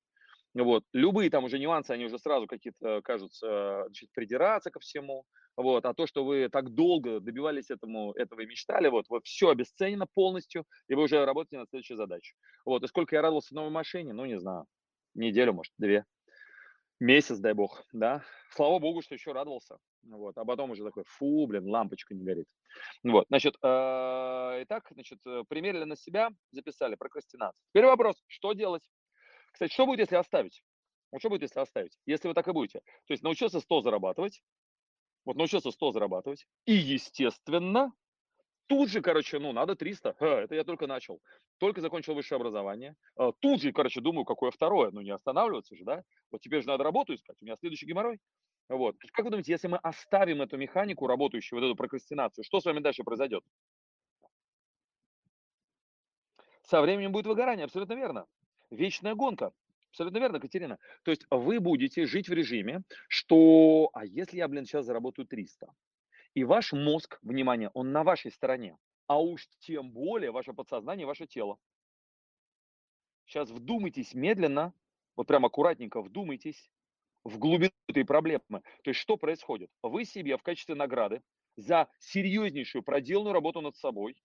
Вот. 0.55 0.85
Любые 0.93 1.31
там 1.31 1.45
уже 1.45 1.59
нюансы, 1.59 1.91
они 1.93 2.07
уже 2.07 2.19
сразу 2.19 2.47
какие-то 2.47 3.03
кажутся 3.03 3.85
значит, 3.87 4.11
придираться 4.13 4.71
ко 4.71 4.81
всему. 4.81 5.25
Вот. 5.57 5.85
А 5.85 5.95
то, 5.95 6.07
что 6.07 6.25
вы 6.25 6.49
так 6.49 6.75
долго 6.75 7.21
добивались 7.21 7.71
этому, 7.71 8.13
этого 8.13 8.41
и 8.41 8.47
мечтали, 8.47 8.89
вот, 8.89 9.07
вот 9.09 9.27
все 9.27 9.51
обесценено 9.51 10.07
полностью, 10.15 10.65
и 10.89 10.95
вы 10.95 11.05
уже 11.05 11.25
работаете 11.25 11.59
над 11.59 11.69
следующей 11.71 11.97
задачей. 11.97 12.35
Вот. 12.65 12.83
И 12.83 12.89
сколько 12.89 13.15
я 13.15 13.23
радовался 13.23 13.55
новой 13.55 13.71
машине, 13.71 14.13
ну, 14.13 14.25
не 14.25 14.39
знаю, 14.39 14.67
неделю, 15.15 15.53
может, 15.53 15.73
две 15.79 16.05
месяц, 17.01 17.39
дай 17.39 17.55
бог, 17.55 17.83
да. 17.93 18.23
Слава 18.55 18.79
богу, 18.79 19.03
что 19.03 19.15
еще 19.15 19.33
радовался. 19.33 19.79
Вот, 20.03 20.37
а 20.37 20.45
потом 20.45 20.71
уже 20.71 20.85
такой, 20.85 21.05
фу, 21.07 21.47
блин, 21.47 21.69
лампочка 21.69 22.15
не 22.15 22.23
горит. 22.23 22.47
Вот, 23.03 23.27
значит, 23.29 23.55
э, 23.63 24.63
итак, 24.63 24.89
значит, 24.91 25.19
э, 25.27 25.45
примерили 25.49 25.85
на 25.85 25.97
себя, 25.97 26.31
записали 26.53 26.95
прокрастинацию. 26.95 27.65
Теперь 27.71 27.87
вопрос, 27.87 28.23
что 28.27 28.53
делать? 28.53 28.83
Кстати, 29.61 29.75
что 29.75 29.85
будет, 29.85 30.01
если 30.01 30.17
оставить? 30.17 30.65
Вот 31.13 31.21
что 31.21 31.29
будет, 31.29 31.43
если 31.43 31.61
оставить? 31.61 31.99
Если 32.07 32.29
вы 32.29 32.33
так 32.33 32.49
и 32.49 32.53
будете. 32.53 32.81
То 33.07 33.13
есть 33.13 33.23
научился 33.23 33.61
100 33.61 33.83
зарабатывать, 33.83 34.43
вот 35.27 35.37
научился 35.37 35.71
100 35.71 35.93
зарабатывать, 35.93 36.47
и, 36.65 36.73
естественно, 36.73 37.93
Тут 38.69 38.89
же, 38.89 39.03
короче, 39.03 39.41
ну, 39.41 39.51
надо 39.51 39.75
300. 39.75 40.15
Ха, 40.15 40.43
это 40.43 40.55
я 40.55 40.63
только 40.63 40.87
начал. 40.87 41.21
Только 41.59 41.81
закончил 41.81 42.15
высшее 42.15 42.37
образование. 42.37 42.95
А, 43.17 43.33
тут 43.33 43.61
же, 43.61 43.73
короче, 43.73 44.01
думаю, 44.01 44.25
какое 44.25 44.53
второе. 44.53 44.93
Ну, 44.93 45.01
не 45.01 45.11
останавливаться 45.11 45.75
же, 45.75 45.85
да? 45.85 46.05
Вот 46.31 46.41
теперь 46.41 46.63
же 46.63 46.69
надо 46.69 46.85
работу 46.85 47.13
искать. 47.13 47.37
У 47.41 47.45
меня 47.45 47.57
следующий 47.57 47.87
геморрой. 47.87 48.21
Вот. 48.69 48.95
Как 49.13 49.25
вы 49.25 49.33
думаете, 49.33 49.51
если 49.51 49.67
мы 49.67 49.79
оставим 49.79 50.41
эту 50.41 50.57
механику, 50.57 51.09
работающую, 51.09 51.59
вот 51.59 51.67
эту 51.67 51.75
прокрастинацию, 51.75 52.45
что 52.45 52.61
с 52.61 52.65
вами 52.65 52.79
дальше 52.79 53.03
произойдет? 53.03 53.43
Со 56.63 56.81
временем 56.81 57.11
будет 57.11 57.27
выгорание, 57.27 57.65
абсолютно 57.65 57.95
верно. 57.95 58.29
Вечная 58.71 59.15
гонка. 59.15 59.53
Абсолютно 59.91 60.19
верно, 60.19 60.39
Катерина. 60.39 60.79
То 61.03 61.11
есть 61.11 61.27
вы 61.31 61.59
будете 61.59 62.07
жить 62.07 62.29
в 62.29 62.33
режиме, 62.33 62.83
что, 63.09 63.91
а 63.93 64.05
если 64.05 64.37
я, 64.37 64.47
блин, 64.47 64.65
сейчас 64.65 64.87
заработаю 64.87 65.27
300? 65.27 65.67
И 66.35 66.45
ваш 66.45 66.73
мозг, 66.73 67.19
внимание, 67.23 67.71
он 67.75 67.91
на 67.91 68.05
вашей 68.05 68.31
стороне. 68.31 68.79
А 69.09 69.21
уж 69.21 69.49
тем 69.59 69.91
более 69.91 70.31
ваше 70.31 70.53
подсознание, 70.53 71.07
ваше 71.07 71.27
тело. 71.27 71.59
Сейчас 73.27 73.51
вдумайтесь 73.51 74.15
медленно, 74.15 74.73
вот 75.17 75.27
прям 75.27 75.45
аккуратненько 75.45 76.01
вдумайтесь 76.01 76.71
в 77.25 77.39
глубину 77.39 77.73
этой 77.89 78.05
проблемы. 78.05 78.63
То 78.83 78.91
есть 78.91 79.01
что 79.01 79.17
происходит? 79.17 79.71
Вы 79.83 80.05
себе 80.05 80.37
в 80.37 80.43
качестве 80.43 80.77
награды 80.77 81.23
за 81.57 81.89
серьезнейшую 81.99 82.83
проделанную 82.83 83.33
работу 83.33 83.61
над 83.61 83.77
собой, 83.77 84.17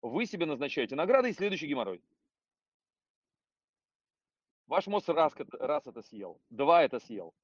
вы 0.00 0.26
себе 0.26 0.46
назначаете 0.46 0.96
награды 0.96 1.30
и 1.30 1.32
следующий 1.32 1.68
геморрой. 1.68 2.02
Ваш 4.72 4.86
мозг 4.86 5.06
раз, 5.10 5.34
раз 5.60 5.86
это 5.86 6.00
съел, 6.00 6.40
два 6.48 6.82
это 6.82 6.98
съел. 6.98 7.34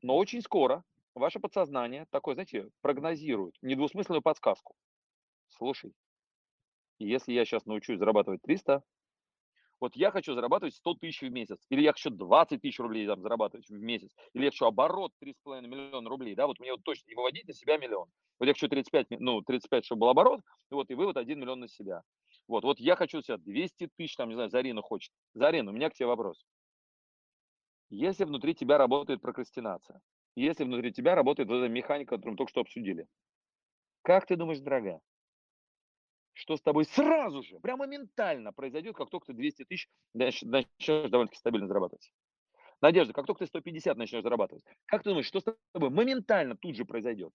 Но 0.00 0.16
очень 0.16 0.40
скоро 0.40 0.82
ваше 1.14 1.38
подсознание 1.38 2.06
такое, 2.10 2.32
знаете, 2.32 2.70
прогнозирует 2.80 3.54
недвусмысленную 3.60 4.22
подсказку. 4.22 4.74
Слушай, 5.50 5.92
если 6.98 7.34
я 7.34 7.44
сейчас 7.44 7.66
научусь 7.66 7.98
зарабатывать 7.98 8.40
300, 8.40 8.82
вот 9.78 9.94
я 9.94 10.10
хочу 10.10 10.32
зарабатывать 10.32 10.74
100 10.74 10.94
тысяч 10.94 11.20
в 11.20 11.30
месяц, 11.30 11.58
или 11.68 11.82
я 11.82 11.92
хочу 11.92 12.08
20 12.08 12.62
тысяч 12.62 12.78
рублей 12.78 13.06
там, 13.06 13.20
зарабатывать 13.20 13.68
в 13.68 13.78
месяц, 13.78 14.16
или 14.32 14.44
я 14.44 14.50
хочу 14.50 14.64
оборот 14.64 15.12
3,5 15.22 15.66
миллиона 15.66 16.08
рублей, 16.08 16.34
да, 16.34 16.46
вот 16.46 16.60
мне 16.60 16.72
вот 16.72 16.82
точно 16.82 17.10
не 17.10 17.14
выводить 17.14 17.46
на 17.46 17.52
себя 17.52 17.76
миллион. 17.76 18.08
Вот 18.38 18.46
я 18.46 18.54
хочу 18.54 18.68
35, 18.68 19.20
ну, 19.20 19.42
35, 19.42 19.84
чтобы 19.84 20.00
был 20.00 20.08
оборот, 20.08 20.40
и 20.70 20.74
вот 20.74 20.90
и 20.90 20.94
вывод 20.94 21.18
1 21.18 21.38
миллион 21.38 21.60
на 21.60 21.68
себя. 21.68 22.00
Вот, 22.48 22.64
вот 22.64 22.80
я 22.80 22.96
хочу 22.96 23.20
себя 23.20 23.36
200 23.36 23.90
тысяч, 23.98 24.16
там, 24.16 24.30
не 24.30 24.34
знаю, 24.34 24.48
Зарина 24.48 24.80
хочет. 24.80 25.12
Зарина, 25.34 25.72
у 25.72 25.74
меня 25.74 25.90
к 25.90 25.94
тебе 25.94 26.06
вопрос. 26.06 26.42
Если 27.90 28.24
внутри 28.24 28.54
тебя 28.54 28.78
работает 28.78 29.20
прокрастинация, 29.20 30.00
если 30.36 30.64
внутри 30.64 30.92
тебя 30.92 31.14
работает 31.14 31.48
вот 31.48 31.56
эта 31.56 31.68
механика, 31.68 32.16
которую 32.16 32.32
мы 32.32 32.36
только 32.36 32.50
что 32.50 32.60
обсудили. 32.60 33.06
Как 34.02 34.26
ты 34.26 34.36
думаешь, 34.36 34.60
дорогая, 34.60 35.00
что 36.32 36.56
с 36.56 36.62
тобой 36.62 36.84
сразу 36.84 37.42
же, 37.42 37.58
прямо 37.60 37.86
моментально 37.86 38.52
произойдет, 38.52 38.96
как 38.96 39.10
только 39.10 39.26
ты 39.26 39.32
200 39.34 39.64
тысяч 39.64 39.88
начнешь 40.14 41.10
довольно-таки 41.10 41.38
стабильно 41.38 41.66
зарабатывать? 41.66 42.12
Надежда, 42.80 43.12
как 43.12 43.26
только 43.26 43.40
ты 43.40 43.46
150 43.46 43.96
начнешь 43.96 44.22
зарабатывать, 44.22 44.64
как 44.86 45.02
ты 45.02 45.10
думаешь, 45.10 45.26
что 45.26 45.40
с 45.40 45.56
тобой 45.72 45.90
моментально 45.90 46.56
тут 46.56 46.76
же 46.76 46.84
произойдет? 46.84 47.32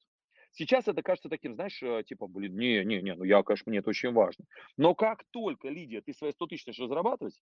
Сейчас 0.53 0.87
это 0.87 1.03
кажется 1.03 1.27
таким, 1.27 1.53
знаешь, 1.53 1.83
э, 1.83 2.03
типа, 2.07 2.27
блин, 2.27 2.55
не, 2.55 2.83
не, 2.85 3.01
не, 3.01 3.13
ну 3.13 3.25
я, 3.25 3.43
конечно, 3.43 3.69
мне 3.69 3.79
это 3.79 3.89
очень 3.89 4.13
важно. 4.13 4.45
Но 4.77 4.95
как 4.95 5.25
только, 5.31 5.67
Лидия, 5.67 6.01
ты 6.01 6.13
свои 6.13 6.31
100 6.31 6.47
тысяч 6.47 6.65
начнешь 6.65 6.87
зарабатывать, 6.87 7.41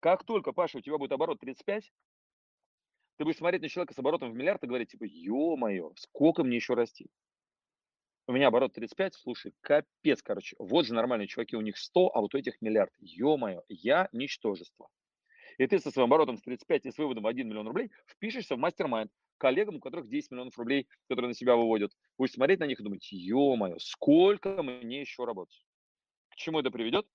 как 0.00 0.24
только, 0.24 0.52
Паша, 0.52 0.78
у 0.78 0.80
тебя 0.80 0.98
будет 0.98 1.12
оборот 1.12 1.40
35, 1.40 1.92
ты 3.18 3.24
будешь 3.24 3.38
смотреть 3.38 3.62
на 3.62 3.68
человека 3.68 3.94
с 3.94 3.98
оборотом 3.98 4.30
в 4.30 4.34
миллиард 4.34 4.62
и 4.62 4.66
говорить, 4.68 4.90
типа, 4.92 5.04
ё-моё, 5.04 5.92
сколько 5.96 6.44
мне 6.44 6.56
еще 6.56 6.74
расти? 6.74 7.08
У 8.28 8.32
меня 8.32 8.48
оборот 8.48 8.74
35, 8.74 9.14
слушай, 9.14 9.54
капец, 9.62 10.22
короче. 10.22 10.54
Вот 10.58 10.84
же 10.84 10.92
нормальные 10.92 11.28
чуваки, 11.28 11.56
у 11.56 11.62
них 11.62 11.78
100, 11.78 12.10
а 12.14 12.20
вот 12.20 12.34
у 12.34 12.38
этих 12.38 12.60
миллиард. 12.60 12.92
Ё-моё, 12.98 13.62
я 13.70 14.10
ничтожество. 14.12 14.88
И 15.58 15.66
ты 15.66 15.78
со 15.80 15.90
своим 15.90 16.06
оборотом 16.08 16.38
с 16.38 16.42
35 16.42 16.86
и 16.86 16.92
с 16.92 16.98
выводом 16.98 17.24
в 17.24 17.28
1 17.28 17.48
миллион 17.48 17.68
рублей 17.68 17.90
впишешься 18.06 18.56
в 18.56 18.58
мастер-майнд 18.58 19.10
коллегам, 19.38 19.76
у 19.76 19.80
которых 19.80 20.08
10 20.08 20.30
миллионов 20.32 20.58
рублей, 20.58 20.88
которые 21.08 21.28
на 21.30 21.34
себя 21.34 21.56
выводят. 21.56 21.92
Будешь 22.18 22.32
смотреть 22.34 22.60
на 22.60 22.66
них 22.66 22.80
и 22.80 22.84
думать, 22.84 23.08
ё-моё, 23.12 23.78
сколько 23.80 24.62
мне 24.62 25.02
еще 25.02 25.24
работать? 25.24 25.64
К 26.30 26.36
чему 26.36 26.60
это 26.60 26.70
приведет? 26.70 27.06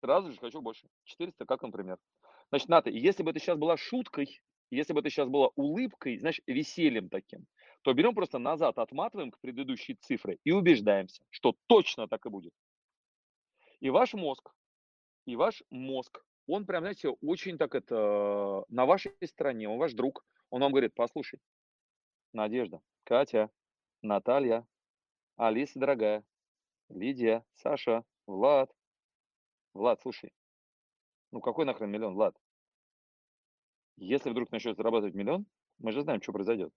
Сразу 0.00 0.32
же 0.32 0.38
хочу 0.38 0.60
больше. 0.60 0.88
400, 1.04 1.46
как, 1.46 1.62
например. 1.62 1.98
Значит, 2.50 2.68
Ната, 2.68 2.90
если 2.90 3.22
бы 3.22 3.30
это 3.30 3.38
сейчас 3.40 3.56
была 3.56 3.76
шуткой, 3.76 4.40
если 4.76 4.92
бы 4.92 5.00
это 5.00 5.10
сейчас 5.10 5.28
было 5.28 5.52
улыбкой, 5.54 6.18
знаешь, 6.18 6.40
весельем 6.46 7.08
таким, 7.08 7.46
то 7.82 7.92
берем 7.92 8.14
просто 8.14 8.38
назад, 8.38 8.78
отматываем 8.78 9.30
к 9.30 9.38
предыдущей 9.40 9.94
цифре 9.94 10.38
и 10.44 10.52
убеждаемся, 10.52 11.22
что 11.30 11.54
точно 11.66 12.08
так 12.08 12.24
и 12.26 12.30
будет. 12.30 12.54
И 13.80 13.90
ваш 13.90 14.14
мозг, 14.14 14.54
и 15.26 15.36
ваш 15.36 15.62
мозг, 15.70 16.24
он 16.46 16.66
прям, 16.66 16.82
знаете, 16.82 17.08
очень 17.08 17.58
так 17.58 17.74
это 17.74 18.64
на 18.68 18.86
вашей 18.86 19.12
стороне, 19.24 19.68
он 19.68 19.78
ваш 19.78 19.92
друг, 19.92 20.24
он 20.50 20.62
вам 20.62 20.72
говорит, 20.72 20.94
послушай, 20.94 21.40
Надежда, 22.32 22.80
Катя, 23.04 23.50
Наталья, 24.00 24.66
Алиса, 25.36 25.78
дорогая, 25.78 26.24
Лидия, 26.88 27.44
Саша, 27.54 28.04
Влад. 28.26 28.70
Влад, 29.74 30.00
слушай, 30.02 30.32
ну 31.30 31.40
какой 31.40 31.64
нахрен 31.64 31.90
миллион, 31.90 32.14
Влад? 32.14 32.36
Если 33.96 34.30
вдруг 34.30 34.50
начнет 34.50 34.76
зарабатывать 34.76 35.14
миллион, 35.14 35.46
мы 35.78 35.92
же 35.92 36.02
знаем, 36.02 36.22
что 36.22 36.32
произойдет. 36.32 36.72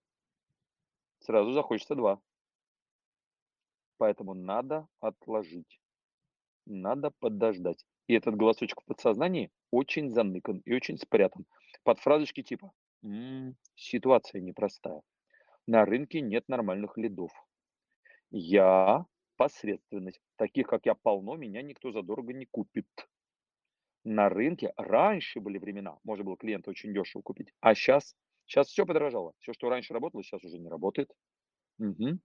Сразу 1.20 1.52
захочется 1.52 1.94
два. 1.94 2.20
Поэтому 3.98 4.34
надо 4.34 4.86
отложить. 5.00 5.80
Надо 6.66 7.10
подождать. 7.18 7.84
И 8.06 8.14
этот 8.14 8.36
голосочек 8.36 8.82
в 8.82 8.84
подсознании 8.84 9.50
очень 9.70 10.10
заныкан 10.10 10.58
и 10.64 10.74
очень 10.74 10.98
спрятан. 10.98 11.46
Под 11.82 11.98
фразочки 11.98 12.42
типа 12.42 12.72
«М-м, 13.02 13.56
«Ситуация 13.74 14.40
непростая. 14.40 15.02
На 15.66 15.84
рынке 15.84 16.20
нет 16.20 16.48
нормальных 16.48 16.96
лидов. 16.96 17.32
Я 18.30 19.06
посредственность. 19.36 20.20
Таких, 20.36 20.66
как 20.66 20.86
я, 20.86 20.94
полно, 20.94 21.36
меня 21.36 21.62
никто 21.62 21.92
задорого 21.92 22.32
не 22.32 22.46
купит 22.46 22.86
на 24.06 24.28
рынке 24.28 24.72
раньше 24.76 25.40
были 25.40 25.58
времена, 25.58 25.98
можно 26.04 26.24
было 26.24 26.36
клиента 26.36 26.70
очень 26.70 26.94
дешево 26.94 27.22
купить, 27.22 27.52
а 27.60 27.74
сейчас, 27.74 28.14
сейчас 28.46 28.68
все 28.68 28.86
подорожало. 28.86 29.32
Все, 29.40 29.52
что 29.52 29.68
раньше 29.68 29.92
работало, 29.92 30.22
сейчас 30.22 30.44
уже 30.44 30.58
не 30.58 30.68
работает. 30.68 31.10
Угу. 31.80 32.18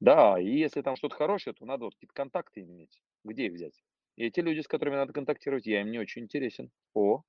Да, 0.00 0.38
и 0.40 0.48
если 0.48 0.82
там 0.82 0.96
что-то 0.96 1.14
хорошее, 1.14 1.54
то 1.54 1.64
надо 1.64 1.84
вот 1.84 1.94
какие-то 1.94 2.12
контакты 2.12 2.62
иметь. 2.62 3.00
Где 3.24 3.46
их 3.46 3.52
взять? 3.52 3.80
И 4.16 4.24
эти 4.24 4.40
люди, 4.40 4.60
с 4.60 4.68
которыми 4.68 4.96
надо 4.96 5.12
контактировать, 5.12 5.66
я 5.66 5.80
им 5.80 5.90
не 5.90 5.98
очень 5.98 6.22
интересен. 6.22 6.70
О, 6.92 7.22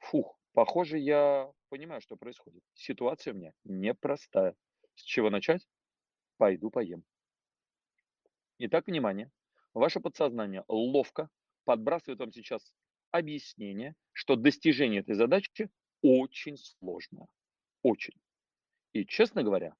фух, 0.00 0.38
похоже, 0.52 0.98
я 0.98 1.50
понимаю, 1.68 2.00
что 2.00 2.16
происходит. 2.16 2.62
Ситуация 2.74 3.34
у 3.34 3.36
меня 3.36 3.52
непростая. 3.64 4.56
С 4.96 5.02
чего 5.02 5.30
начать? 5.30 5.68
Пойду 6.38 6.70
поем. 6.70 7.04
Итак, 8.58 8.88
внимание. 8.88 9.30
Ваше 9.74 10.00
подсознание 10.00 10.64
ловко 10.66 11.30
подбрасывает 11.68 12.18
вам 12.18 12.32
сейчас 12.32 12.72
объяснение, 13.10 13.94
что 14.12 14.36
достижение 14.36 15.00
этой 15.00 15.14
задачи 15.14 15.68
очень 16.00 16.56
сложно. 16.56 17.26
Очень. 17.82 18.14
И, 18.94 19.04
честно 19.04 19.42
говоря, 19.42 19.74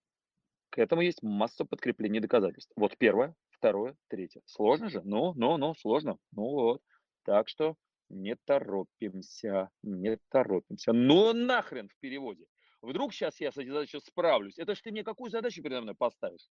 к 0.68 0.78
этому 0.78 1.00
есть 1.00 1.22
масса 1.22 1.64
подкреплений 1.64 2.20
доказательств. 2.20 2.70
Вот 2.76 2.98
первое, 2.98 3.34
второе, 3.48 3.96
третье. 4.08 4.42
Сложно 4.44 4.90
же? 4.90 5.00
Ну, 5.02 5.32
ну, 5.32 5.56
ну, 5.56 5.74
сложно. 5.76 6.18
Ну 6.32 6.42
вот. 6.42 6.82
Так 7.24 7.48
что 7.48 7.74
не 8.10 8.36
торопимся, 8.36 9.70
не 9.82 10.18
торопимся. 10.28 10.92
Ну 10.92 11.32
нахрен 11.32 11.88
в 11.88 11.96
переводе. 12.00 12.44
Вдруг 12.82 13.14
сейчас 13.14 13.40
я 13.40 13.50
с 13.50 13.56
этой 13.56 13.70
задачей 13.70 14.00
справлюсь. 14.00 14.58
Это 14.58 14.74
ж 14.74 14.82
ты 14.82 14.90
мне 14.90 15.04
какую 15.04 15.30
задачу 15.30 15.62
передо 15.62 15.80
мной 15.80 15.94
поставишь? 15.94 16.50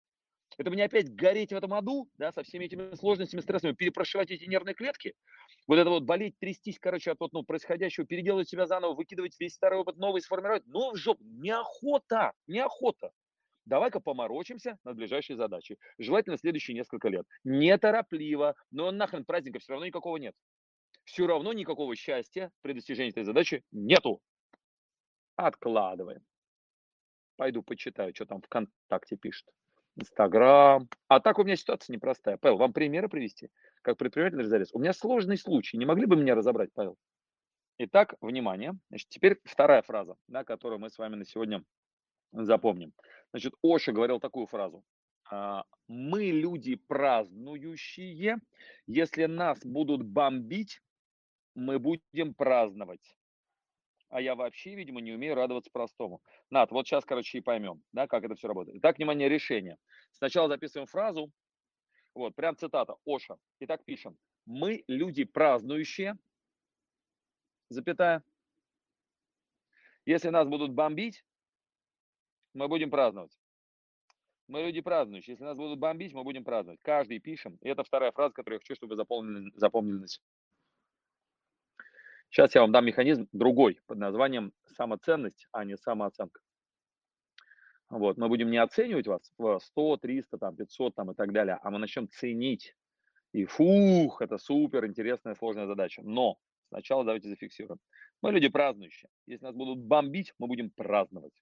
Это 0.57 0.71
мне 0.71 0.85
опять 0.85 1.13
гореть 1.13 1.51
в 1.51 1.55
этом 1.55 1.73
аду, 1.73 2.09
да, 2.17 2.31
со 2.31 2.43
всеми 2.43 2.65
этими 2.65 2.95
сложностями, 2.95 3.41
стрессами, 3.41 3.73
перепрошивать 3.73 4.31
эти 4.31 4.45
нервные 4.45 4.73
клетки, 4.73 5.13
вот 5.67 5.77
это 5.77 5.89
вот 5.89 6.03
болеть, 6.03 6.39
трястись, 6.39 6.79
короче, 6.79 7.11
от 7.11 7.19
вот, 7.19 7.33
ну, 7.33 7.43
происходящего, 7.43 8.07
переделывать 8.07 8.49
себя 8.49 8.65
заново, 8.65 8.95
выкидывать 8.95 9.37
весь 9.39 9.53
старый 9.53 9.79
опыт, 9.79 9.97
новый 9.97 10.21
сформировать. 10.21 10.63
Ну, 10.65 10.93
в 10.93 10.95
жопу, 10.95 11.23
неохота, 11.23 12.31
неохота. 12.47 13.11
Давай-ка 13.65 13.99
поморочимся 13.99 14.79
над 14.85 14.95
ближайшей 14.95 15.35
задачей. 15.35 15.77
Желательно 15.97 16.37
следующие 16.37 16.73
несколько 16.73 17.09
лет. 17.09 17.25
Неторопливо, 17.43 18.55
но 18.71 18.91
нахрен 18.91 19.25
праздника 19.25 19.59
все 19.59 19.73
равно 19.73 19.85
никакого 19.85 20.15
нет. 20.15 20.33
Все 21.03 21.27
равно 21.27 21.51
никакого 21.51 21.93
счастья 21.95 22.49
при 22.61 22.71
достижении 22.71 23.11
этой 23.11 23.23
задачи 23.23 23.63
нету. 23.71 24.21
Откладываем. 25.35 26.21
Пойду 27.35 27.61
почитаю, 27.61 28.15
что 28.15 28.25
там 28.25 28.41
ВКонтакте 28.41 29.17
пишет. 29.17 29.47
Инстаграм. 29.97 30.87
А 31.07 31.19
так 31.19 31.39
у 31.39 31.43
меня 31.43 31.55
ситуация 31.55 31.93
непростая. 31.93 32.37
Павел, 32.37 32.57
вам 32.57 32.71
примеры 32.71 33.09
привести? 33.09 33.49
Как 33.81 33.97
предприниматель 33.97 34.39
резервист. 34.39 34.71
У 34.73 34.79
меня 34.79 34.93
сложный 34.93 35.37
случай. 35.37 35.77
Не 35.77 35.85
могли 35.85 36.05
бы 36.05 36.15
меня 36.15 36.35
разобрать, 36.35 36.69
Павел? 36.73 36.97
Итак, 37.79 38.15
внимание. 38.21 38.73
Значит, 38.89 39.09
теперь 39.09 39.39
вторая 39.43 39.81
фраза, 39.81 40.15
да, 40.27 40.43
которую 40.43 40.79
мы 40.79 40.89
с 40.89 40.97
вами 40.97 41.15
на 41.15 41.25
сегодня 41.25 41.63
запомним. 42.31 42.93
Значит, 43.31 43.53
Оша 43.63 43.91
говорил 43.91 44.19
такую 44.19 44.45
фразу. 44.45 44.83
«А, 45.29 45.63
мы 45.87 46.25
люди 46.25 46.75
празднующие. 46.75 48.37
Если 48.85 49.25
нас 49.25 49.65
будут 49.65 50.03
бомбить, 50.03 50.81
мы 51.55 51.79
будем 51.79 52.33
праздновать 52.33 53.15
а 54.09 54.21
я 54.21 54.35
вообще, 54.35 54.75
видимо, 54.75 55.01
не 55.01 55.11
умею 55.11 55.35
радоваться 55.35 55.69
простому. 55.71 56.21
Над, 56.49 56.71
вот 56.71 56.87
сейчас, 56.87 57.05
короче, 57.05 57.37
и 57.37 57.41
поймем, 57.41 57.81
да, 57.91 58.07
как 58.07 58.23
это 58.23 58.35
все 58.35 58.47
работает. 58.47 58.77
Итак, 58.77 58.97
внимание, 58.97 59.29
решение. 59.29 59.77
Сначала 60.11 60.47
записываем 60.47 60.87
фразу, 60.87 61.31
вот, 62.13 62.35
прям 62.35 62.55
цитата, 62.57 62.95
Оша. 63.05 63.37
Итак, 63.59 63.83
пишем. 63.85 64.17
Мы 64.45 64.83
люди 64.87 65.23
празднующие, 65.23 66.17
запятая. 67.69 68.23
Если 70.05 70.29
нас 70.29 70.47
будут 70.47 70.71
бомбить, 70.71 71.25
мы 72.53 72.67
будем 72.69 72.89
праздновать. 72.89 73.37
Мы 74.47 74.61
люди 74.61 74.79
празднующие. 74.79 75.33
Если 75.33 75.43
нас 75.43 75.57
будут 75.57 75.79
бомбить, 75.79 76.13
мы 76.13 76.23
будем 76.23 76.45
праздновать. 76.45 76.79
Каждый 76.81 77.19
пишем. 77.19 77.57
И 77.61 77.67
это 77.67 77.83
вторая 77.83 78.13
фраза, 78.13 78.33
которую 78.33 78.55
я 78.55 78.59
хочу, 78.59 78.75
чтобы 78.75 78.91
вы 78.91 78.95
запомнили, 78.95 79.51
запомнили 79.55 80.05
Сейчас 82.37 82.53
я 82.53 82.61
вам 82.61 82.71
дам 82.71 82.85
механизм 82.85 83.27
другой 83.31 83.79
под 83.87 83.97
названием 83.97 84.53
самоценность, 84.75 85.47
а 85.51 85.65
не 85.65 85.75
самооценка. 85.75 86.39
Вот, 87.89 88.17
мы 88.17 88.27
будем 88.27 88.51
не 88.51 88.59
оценивать 88.59 89.07
вас 89.07 89.33
в 89.39 89.57
100, 89.57 89.97
300, 89.97 90.37
там, 90.37 90.55
500 90.55 90.93
там, 90.93 91.09
и 91.09 91.15
так 91.15 91.33
далее, 91.33 91.57
а 91.63 91.71
мы 91.71 91.79
начнем 91.79 92.07
ценить. 92.07 92.75
И 93.31 93.45
фух, 93.45 94.21
это 94.21 94.37
супер 94.37 94.85
интересная, 94.85 95.33
сложная 95.33 95.65
задача. 95.65 96.03
Но 96.03 96.37
сначала 96.69 97.03
давайте 97.03 97.27
зафиксируем. 97.27 97.79
Мы 98.21 98.31
люди 98.33 98.49
празднующие. 98.49 99.09
Если 99.25 99.43
нас 99.43 99.55
будут 99.55 99.79
бомбить, 99.79 100.35
мы 100.37 100.45
будем 100.45 100.69
праздновать. 100.69 101.33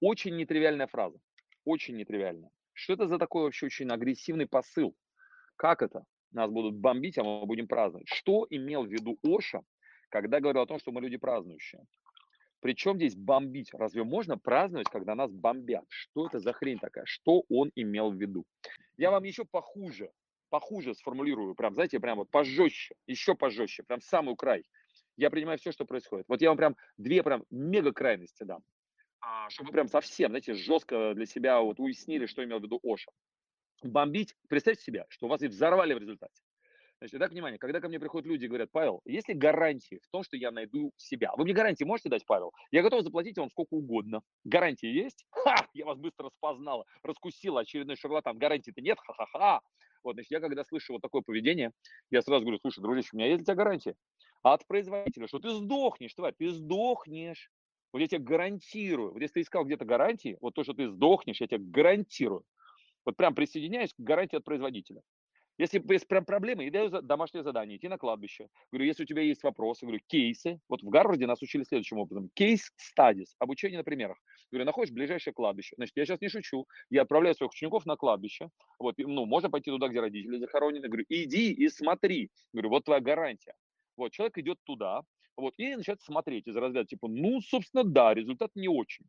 Очень 0.00 0.36
нетривиальная 0.36 0.88
фраза. 0.88 1.18
Очень 1.64 1.96
нетривиальная. 1.96 2.50
Что 2.74 2.92
это 2.92 3.08
за 3.08 3.18
такой 3.18 3.44
вообще 3.44 3.64
очень 3.64 3.90
агрессивный 3.90 4.46
посыл? 4.46 4.94
Как 5.56 5.80
это? 5.80 6.04
Нас 6.32 6.50
будут 6.50 6.74
бомбить, 6.74 7.16
а 7.16 7.24
мы 7.24 7.46
будем 7.46 7.66
праздновать. 7.66 8.08
Что 8.08 8.46
имел 8.50 8.84
в 8.84 8.92
виду 8.92 9.18
Оша, 9.22 9.62
когда 10.08 10.40
говорил 10.40 10.62
о 10.62 10.66
том, 10.66 10.78
что 10.78 10.92
мы 10.92 11.00
люди 11.00 11.16
празднующие. 11.16 11.84
Причем 12.60 12.96
здесь 12.96 13.14
бомбить? 13.14 13.74
Разве 13.74 14.04
можно 14.04 14.38
праздновать, 14.38 14.88
когда 14.88 15.14
нас 15.14 15.30
бомбят? 15.30 15.84
Что 15.88 16.26
это 16.26 16.38
за 16.38 16.52
хрень 16.54 16.78
такая? 16.78 17.04
Что 17.04 17.44
он 17.50 17.70
имел 17.74 18.10
в 18.10 18.14
виду? 18.14 18.46
Я 18.96 19.10
вам 19.10 19.24
еще 19.24 19.44
похуже, 19.44 20.10
похуже 20.48 20.94
сформулирую, 20.94 21.54
прям, 21.54 21.74
знаете, 21.74 22.00
прям 22.00 22.18
вот 22.18 22.30
пожестче, 22.30 22.94
еще 23.06 23.34
пожестче, 23.34 23.82
прям 23.82 24.00
самый 24.00 24.34
край. 24.36 24.64
Я 25.16 25.30
принимаю 25.30 25.58
все, 25.58 25.72
что 25.72 25.84
происходит. 25.84 26.26
Вот 26.28 26.40
я 26.40 26.48
вам 26.48 26.56
прям 26.56 26.76
две 26.96 27.22
прям 27.22 27.44
мега 27.50 27.92
крайности 27.92 28.44
дам, 28.44 28.62
а, 29.20 29.50
чтобы 29.50 29.70
прям 29.72 29.88
совсем, 29.88 30.30
знаете, 30.30 30.54
жестко 30.54 31.12
для 31.14 31.26
себя 31.26 31.60
вот 31.60 31.78
уяснили, 31.80 32.26
что 32.26 32.42
имел 32.44 32.60
в 32.60 32.62
виду 32.62 32.80
Оша. 32.82 33.10
Бомбить, 33.82 34.34
представьте 34.48 34.82
себе, 34.82 35.04
что 35.08 35.28
вас 35.28 35.42
и 35.42 35.48
взорвали 35.48 35.92
в 35.92 35.98
результате. 35.98 36.40
Значит, 37.04 37.20
итак, 37.20 37.32
внимание, 37.32 37.58
когда 37.58 37.80
ко 37.80 37.88
мне 37.88 38.00
приходят 38.00 38.26
люди 38.26 38.46
и 38.46 38.48
говорят, 38.48 38.70
Павел, 38.72 39.02
есть 39.04 39.28
ли 39.28 39.34
гарантии 39.34 40.00
в 40.02 40.08
том, 40.10 40.24
что 40.24 40.38
я 40.38 40.50
найду 40.50 40.90
себя? 40.96 41.32
Вы 41.36 41.44
мне 41.44 41.52
гарантии 41.52 41.84
можете 41.84 42.08
дать, 42.08 42.24
Павел? 42.24 42.54
Я 42.70 42.82
готов 42.82 43.02
заплатить 43.02 43.36
вам 43.36 43.50
сколько 43.50 43.74
угодно. 43.74 44.22
Гарантии 44.44 44.86
есть? 44.86 45.26
Ха! 45.28 45.54
Я 45.74 45.84
вас 45.84 45.98
быстро 45.98 46.28
распознала, 46.28 46.86
раскусила 47.02 47.60
очередной 47.60 47.96
шарлатан. 47.96 48.38
Гарантии-то 48.38 48.80
нет? 48.80 48.96
Ха-ха-ха! 49.00 49.60
Вот, 50.02 50.14
значит, 50.14 50.30
я 50.30 50.40
когда 50.40 50.64
слышу 50.64 50.94
вот 50.94 51.02
такое 51.02 51.20
поведение, 51.20 51.72
я 52.10 52.22
сразу 52.22 52.40
говорю, 52.40 52.58
слушай, 52.62 52.80
дружище, 52.80 53.10
у 53.12 53.16
меня 53.18 53.26
есть 53.26 53.40
для 53.40 53.52
тебя 53.52 53.62
гарантия. 53.62 53.96
А 54.42 54.54
от 54.54 54.66
производителя, 54.66 55.28
что 55.28 55.40
ты 55.40 55.50
сдохнешь, 55.50 56.14
тварь, 56.14 56.32
ты 56.32 56.48
сдохнешь. 56.48 57.50
Вот 57.92 57.98
я 57.98 58.06
тебе 58.06 58.20
гарантирую. 58.20 59.12
Вот 59.12 59.20
если 59.20 59.34
ты 59.34 59.40
искал 59.42 59.66
где-то 59.66 59.84
гарантии, 59.84 60.38
вот 60.40 60.54
то, 60.54 60.64
что 60.64 60.72
ты 60.72 60.88
сдохнешь, 60.88 61.42
я 61.42 61.48
тебе 61.48 61.58
гарантирую. 61.58 62.44
Вот 63.04 63.14
прям 63.18 63.34
присоединяюсь 63.34 63.92
к 63.92 64.00
гарантии 64.00 64.36
от 64.36 64.44
производителя. 64.44 65.02
Если 65.56 65.82
есть 65.92 66.08
прям 66.08 66.24
проблемы, 66.24 66.64
я 66.64 66.70
даю 66.70 66.90
домашнее 67.02 67.44
задание, 67.44 67.76
идти 67.76 67.86
на 67.88 67.96
кладбище. 67.96 68.48
Говорю, 68.72 68.86
если 68.86 69.04
у 69.04 69.06
тебя 69.06 69.22
есть 69.22 69.42
вопросы, 69.44 69.86
говорю, 69.86 70.00
кейсы. 70.06 70.58
Вот 70.68 70.82
в 70.82 70.88
Гарварде 70.88 71.26
нас 71.26 71.42
учили 71.42 71.62
следующим 71.62 71.98
образом. 71.98 72.28
Кейс 72.34 72.72
стадис, 72.76 73.36
обучение 73.38 73.78
на 73.78 73.84
примерах. 73.84 74.18
Говорю, 74.50 74.66
находишь 74.66 74.92
ближайшее 74.92 75.32
кладбище. 75.32 75.76
Значит, 75.76 75.96
я 75.96 76.06
сейчас 76.06 76.20
не 76.20 76.28
шучу. 76.28 76.66
Я 76.90 77.02
отправляю 77.02 77.36
своих 77.36 77.52
учеников 77.52 77.86
на 77.86 77.96
кладбище. 77.96 78.50
Вот, 78.80 78.96
ну, 78.98 79.26
можно 79.26 79.48
пойти 79.48 79.70
туда, 79.70 79.88
где 79.88 80.00
родители 80.00 80.38
захоронены. 80.38 80.88
Говорю, 80.88 81.04
иди 81.08 81.52
и 81.52 81.68
смотри. 81.68 82.30
Говорю, 82.52 82.70
вот 82.70 82.84
твоя 82.84 83.00
гарантия. 83.00 83.54
Вот, 83.96 84.10
человек 84.10 84.36
идет 84.38 84.58
туда, 84.64 85.02
вот, 85.36 85.54
и 85.56 85.76
начинает 85.76 86.02
смотреть 86.02 86.48
из 86.48 86.56
разряда, 86.56 86.86
типа, 86.86 87.08
ну, 87.08 87.40
собственно, 87.40 87.84
да, 87.84 88.12
результат 88.12 88.50
не 88.56 88.68
очень. 88.68 89.04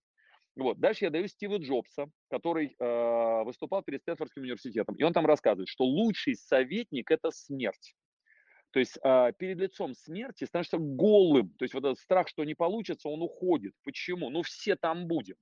Вот. 0.55 0.79
Дальше 0.79 1.05
я 1.05 1.11
даю 1.11 1.27
Стива 1.27 1.57
Джобса, 1.57 2.07
который 2.29 2.75
э, 2.79 3.43
выступал 3.43 3.83
перед 3.83 4.01
Стэнфордским 4.01 4.43
университетом. 4.43 4.95
И 4.95 5.03
он 5.03 5.11
там 5.11 5.25
рассказывает, 5.25 5.67
что 5.67 5.83
лучший 5.83 6.35
советник– 6.35 7.11
это 7.11 7.31
смерть. 7.31 7.93
То 8.71 8.79
есть 8.79 8.97
э, 9.03 9.31
перед 9.37 9.57
лицом 9.57 9.93
смерти 9.93 10.45
становишься 10.45 10.77
голым. 10.77 11.49
То 11.57 11.63
есть 11.63 11.73
вот 11.73 11.83
этот 11.83 11.99
страх, 11.99 12.27
что 12.29 12.43
не 12.43 12.55
получится, 12.55 13.09
он 13.09 13.21
уходит. 13.21 13.73
Почему? 13.83 14.29
Ну 14.29 14.43
все 14.43 14.75
там 14.75 15.07
будем. 15.07 15.35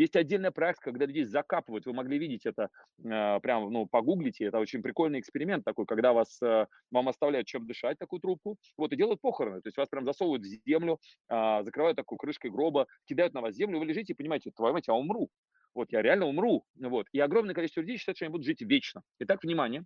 Есть 0.00 0.16
отдельная 0.16 0.50
практика, 0.50 0.92
когда 0.92 1.04
людей 1.04 1.24
закапывают. 1.24 1.84
Вы 1.84 1.92
могли 1.92 2.18
видеть 2.18 2.46
это, 2.46 2.70
э, 3.04 3.40
прям, 3.40 3.70
ну, 3.70 3.84
погуглите. 3.84 4.46
Это 4.46 4.58
очень 4.58 4.80
прикольный 4.80 5.20
эксперимент 5.20 5.62
такой, 5.62 5.84
когда 5.84 6.14
вас, 6.14 6.40
э, 6.40 6.66
вам 6.90 7.10
оставляют 7.10 7.46
чем 7.46 7.66
дышать, 7.66 7.98
такую 7.98 8.20
трубку, 8.20 8.56
вот, 8.78 8.94
и 8.94 8.96
делают 8.96 9.20
похороны. 9.20 9.60
То 9.60 9.66
есть 9.66 9.76
вас 9.76 9.90
прям 9.90 10.06
засовывают 10.06 10.42
в 10.42 10.46
землю, 10.66 10.98
э, 11.28 11.62
закрывают 11.64 11.98
такой 11.98 12.16
крышкой 12.16 12.50
гроба, 12.50 12.86
кидают 13.04 13.34
на 13.34 13.42
вас 13.42 13.54
землю, 13.54 13.78
вы 13.78 13.84
лежите 13.84 14.14
и 14.14 14.16
понимаете, 14.16 14.52
твою 14.52 14.72
мать, 14.72 14.88
я 14.88 14.94
умру. 14.94 15.28
Вот, 15.74 15.92
я 15.92 16.00
реально 16.00 16.24
умру. 16.24 16.64
Вот. 16.76 17.06
И 17.12 17.20
огромное 17.20 17.54
количество 17.54 17.82
людей 17.82 17.98
считают, 17.98 18.16
что 18.16 18.24
они 18.24 18.32
будут 18.32 18.46
жить 18.46 18.62
вечно. 18.62 19.02
Итак, 19.18 19.42
внимание, 19.42 19.84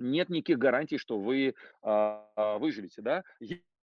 нет 0.00 0.28
никаких 0.28 0.58
гарантий, 0.58 0.98
что 0.98 1.20
вы 1.20 1.54
э, 1.84 2.58
выживете, 2.58 3.00
да? 3.00 3.22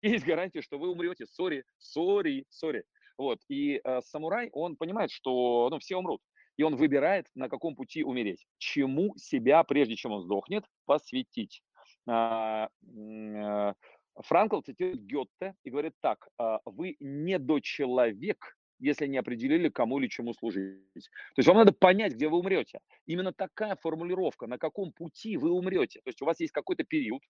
Есть 0.02 0.24
гарантия, 0.24 0.62
что 0.62 0.78
вы 0.78 0.90
умрете. 0.90 1.26
Sorry, 1.26 1.64
sorry, 1.76 2.44
sorry. 2.50 2.84
Вот. 3.20 3.38
И 3.48 3.82
э, 3.84 4.00
самурай, 4.00 4.48
он 4.54 4.76
понимает, 4.76 5.10
что 5.10 5.68
ну, 5.70 5.78
все 5.78 5.96
умрут. 5.96 6.22
И 6.56 6.62
он 6.62 6.76
выбирает, 6.76 7.26
на 7.34 7.50
каком 7.50 7.76
пути 7.76 8.02
умереть. 8.02 8.46
Чему 8.56 9.14
себя, 9.18 9.62
прежде 9.62 9.94
чем 9.94 10.12
он 10.12 10.22
сдохнет, 10.22 10.64
посвятить. 10.86 11.62
А, 12.08 12.70
э, 12.82 13.74
Франкл 14.14 14.62
цитирует 14.62 15.04
Гетте 15.04 15.54
и 15.64 15.70
говорит 15.70 15.92
так, 16.00 16.28
«А, 16.38 16.60
вы 16.64 16.96
недочеловек, 16.98 18.56
если 18.78 19.06
не 19.06 19.18
определили, 19.18 19.68
кому 19.68 19.98
или 19.98 20.08
чему 20.08 20.32
служить. 20.32 20.80
То 20.94 21.40
есть 21.40 21.48
вам 21.48 21.58
надо 21.58 21.72
понять, 21.72 22.14
где 22.14 22.26
вы 22.26 22.38
умрете. 22.38 22.80
Именно 23.04 23.34
такая 23.34 23.76
формулировка, 23.76 24.46
на 24.46 24.56
каком 24.56 24.92
пути 24.92 25.36
вы 25.36 25.50
умрете. 25.50 26.00
То 26.04 26.08
есть 26.08 26.22
у 26.22 26.24
вас 26.24 26.40
есть 26.40 26.54
какой-то 26.54 26.84
период, 26.84 27.20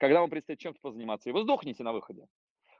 когда 0.00 0.20
вам 0.20 0.30
предстоит 0.30 0.58
чем-то 0.58 0.80
позаниматься, 0.82 1.28
и 1.28 1.32
вы 1.32 1.42
сдохнете 1.42 1.84
на 1.84 1.92
выходе. 1.92 2.26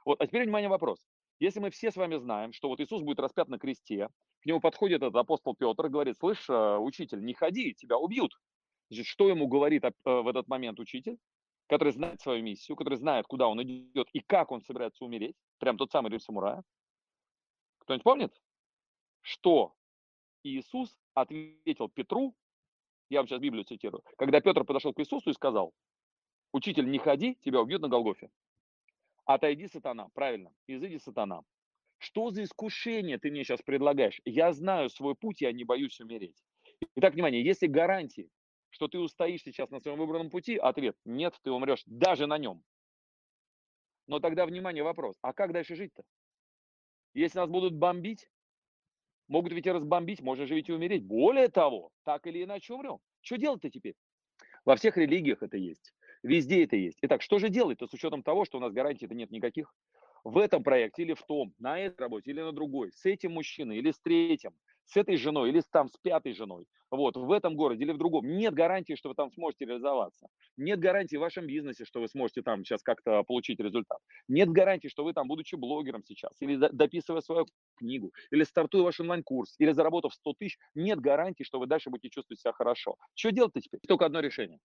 Вот, 0.03 0.21
а 0.21 0.27
теперь, 0.27 0.43
внимание, 0.43 0.69
вопрос. 0.69 0.99
Если 1.43 1.59
мы 1.59 1.71
все 1.71 1.91
с 1.91 1.97
вами 1.97 2.15
знаем, 2.15 2.53
что 2.53 2.69
вот 2.69 2.79
Иисус 2.79 3.01
будет 3.01 3.19
распят 3.19 3.49
на 3.49 3.59
кресте, 3.59 4.07
к 4.39 4.45
нему 4.45 4.61
подходит 4.61 5.01
этот 5.01 5.17
апостол 5.17 5.53
Петр 5.53 5.87
и 5.87 5.89
говорит, 5.89 6.17
слышь, 6.17 6.49
э, 6.49 6.77
учитель, 6.77 7.21
не 7.21 7.33
ходи, 7.33 7.73
тебя 7.73 7.97
убьют. 7.97 8.31
Значит, 8.89 9.07
что 9.07 9.27
ему 9.27 9.47
говорит 9.47 9.83
э, 9.83 9.91
в 10.05 10.25
этот 10.29 10.47
момент 10.47 10.79
учитель, 10.79 11.17
который 11.67 11.91
знает 11.91 12.21
свою 12.21 12.41
миссию, 12.43 12.77
который 12.77 12.97
знает, 12.97 13.25
куда 13.27 13.49
он 13.49 13.61
идет 13.61 14.07
и 14.13 14.21
как 14.21 14.51
он 14.51 14.61
собирается 14.61 15.03
умереть, 15.03 15.35
прям 15.57 15.75
тот 15.77 15.91
самый 15.91 16.11
рыцарь 16.11 16.27
самурая. 16.27 16.63
Кто-нибудь 17.79 18.05
помнит, 18.05 18.41
что 19.19 19.73
Иисус 20.43 20.97
ответил 21.13 21.89
Петру, 21.89 22.37
я 23.09 23.19
вам 23.19 23.27
сейчас 23.27 23.41
Библию 23.41 23.65
цитирую, 23.65 24.01
когда 24.17 24.39
Петр 24.39 24.63
подошел 24.63 24.93
к 24.93 24.99
Иисусу 25.01 25.31
и 25.31 25.33
сказал, 25.33 25.73
учитель, 26.53 26.89
не 26.89 26.99
ходи, 26.99 27.35
тебя 27.41 27.59
убьют 27.59 27.81
на 27.81 27.89
Голгофе. 27.89 28.29
Отойди, 29.25 29.67
сатана. 29.67 30.09
Правильно. 30.13 30.51
Изыди, 30.67 30.97
сатана. 30.97 31.43
Что 31.97 32.31
за 32.31 32.43
искушение 32.43 33.17
ты 33.17 33.31
мне 33.31 33.43
сейчас 33.43 33.61
предлагаешь? 33.61 34.19
Я 34.25 34.51
знаю 34.51 34.89
свой 34.89 35.15
путь, 35.15 35.41
я 35.41 35.51
не 35.53 35.63
боюсь 35.63 35.99
умереть. 36.01 36.35
Итак, 36.95 37.13
внимание, 37.13 37.43
если 37.43 37.67
гарантии, 37.67 38.29
что 38.69 38.87
ты 38.87 38.99
устоишь 38.99 39.43
сейчас 39.43 39.69
на 39.69 39.79
своем 39.79 39.97
выбранном 39.97 40.29
пути, 40.29 40.57
ответ– 40.57 40.97
нет, 41.05 41.39
ты 41.43 41.51
умрешь 41.51 41.83
даже 41.85 42.27
на 42.27 42.37
нем. 42.37 42.61
Но 44.07 44.19
тогда, 44.19 44.45
внимание, 44.45 44.83
вопрос, 44.83 45.15
а 45.21 45.31
как 45.31 45.53
дальше 45.53 45.75
жить-то? 45.75 46.03
Если 47.13 47.37
нас 47.37 47.49
будут 47.49 47.73
бомбить, 47.73 48.27
могут 49.27 49.53
ведь 49.53 49.67
и 49.67 49.71
разбомбить, 49.71 50.21
можно 50.21 50.45
же 50.45 50.55
ведь 50.55 50.67
и 50.67 50.73
умереть. 50.73 51.05
Более 51.05 51.47
того, 51.47 51.91
так 52.03 52.27
или 52.27 52.43
иначе 52.43 52.73
умрем. 52.73 52.99
Что 53.21 53.37
делать-то 53.37 53.69
теперь? 53.69 53.95
Во 54.65 54.75
всех 54.75 54.97
религиях 54.97 55.41
это 55.43 55.57
есть. 55.57 55.92
Везде 56.23 56.63
это 56.63 56.77
есть. 56.77 56.97
Итак, 57.01 57.21
что 57.21 57.37
же 57.37 57.49
делать-то 57.49 57.85
с 57.87 57.93
учетом 57.93 58.23
того, 58.23 58.45
что 58.45 58.57
у 58.57 58.61
нас 58.61 58.71
гарантий-то 58.71 59.13
нет 59.13 59.29
никаких? 59.29 59.73
В 60.23 60.37
этом 60.37 60.63
проекте 60.63 61.01
или 61.03 61.13
в 61.13 61.23
том, 61.23 61.53
на 61.59 61.77
этой 61.77 61.99
работе 61.99 62.31
или 62.31 62.39
на 62.39 62.53
другой, 62.53 62.93
с 62.93 63.05
этим 63.05 63.33
мужчиной 63.33 63.79
или 63.79 63.91
с 63.91 63.99
третьим, 63.99 64.51
с 64.85 64.95
этой 64.95 65.17
женой 65.17 65.49
или 65.49 65.61
там 65.69 65.89
с 65.89 65.97
пятой 66.01 66.31
женой, 66.31 66.65
вот, 66.89 67.17
в 67.17 67.29
этом 67.31 67.55
городе 67.57 67.83
или 67.83 67.91
в 67.91 67.97
другом, 67.97 68.25
нет 68.37 68.53
гарантии, 68.53 68.93
что 68.95 69.09
вы 69.09 69.15
там 69.15 69.31
сможете 69.33 69.65
реализоваться. 69.65 70.27
Нет 70.55 70.79
гарантии 70.79 71.17
в 71.17 71.19
вашем 71.19 71.45
бизнесе, 71.45 71.83
что 71.83 71.99
вы 71.99 72.07
сможете 72.07 72.41
там 72.41 72.63
сейчас 72.63 72.83
как-то 72.83 73.23
получить 73.23 73.59
результат. 73.59 73.97
Нет 74.29 74.47
гарантии, 74.49 74.87
что 74.87 75.03
вы 75.03 75.11
там, 75.11 75.27
будучи 75.27 75.55
блогером 75.55 76.03
сейчас, 76.05 76.31
или 76.39 76.55
дописывая 76.71 77.19
свою 77.19 77.45
книгу, 77.75 78.13
или 78.31 78.43
стартуя 78.43 78.83
ваш 78.83 79.01
онлайн-курс, 79.01 79.55
или 79.59 79.71
заработав 79.71 80.13
100 80.13 80.33
тысяч, 80.39 80.57
нет 80.73 81.01
гарантии, 81.01 81.43
что 81.43 81.59
вы 81.59 81.67
дальше 81.67 81.89
будете 81.89 82.09
чувствовать 82.09 82.39
себя 82.39 82.53
хорошо. 82.53 82.95
Что 83.13 83.31
делать-то 83.31 83.59
теперь? 83.59 83.81
Только 83.85 84.05
одно 84.05 84.21
решение. 84.21 84.59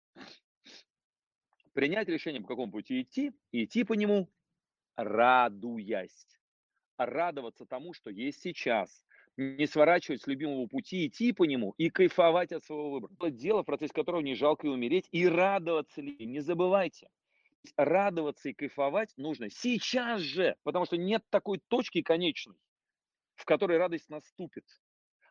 Принять 1.73 2.09
решение, 2.09 2.41
по 2.41 2.49
какому 2.49 2.73
пути 2.73 3.03
идти, 3.03 3.33
и 3.53 3.65
идти 3.65 3.85
по 3.85 3.95
нему, 3.95 4.29
радуясь. 4.97 6.27
Радоваться 6.97 7.65
тому, 7.67 7.95
что 7.95 8.11
есть 8.11 8.41
сейчас, 8.41 9.05
не 9.37 9.67
сворачивать 9.67 10.23
с 10.23 10.27
любимого 10.27 10.67
пути, 10.67 11.07
идти 11.07 11.33
по 11.33 11.45
нему 11.45 11.75
и 11.79 11.91
кайфовать 11.91 12.51
от 12.53 12.65
своего 12.65 12.91
выбора. 12.91 13.31
Дело, 13.31 13.63
в 13.63 13.67
процессе 13.67 13.95
которого 13.95 14.21
не 14.21 14.35
жалко 14.35 14.67
и 14.67 14.71
умереть, 14.71 15.09
и 15.13 15.29
радоваться 15.29 16.01
ли. 16.01 16.17
Не 16.27 16.41
забывайте, 16.41 17.09
радоваться 17.77 18.49
и 18.49 18.55
кайфовать 18.55 19.13
нужно 19.17 19.51
сейчас 19.51 20.21
же, 20.21 20.57
потому 20.65 20.87
что 20.87 20.97
нет 20.97 21.23
такой 21.31 21.61
точки 21.69 22.03
конечной, 22.03 22.57
в 23.37 23.45
которой 23.45 23.79
радость 23.79 24.09
наступит. 24.11 24.65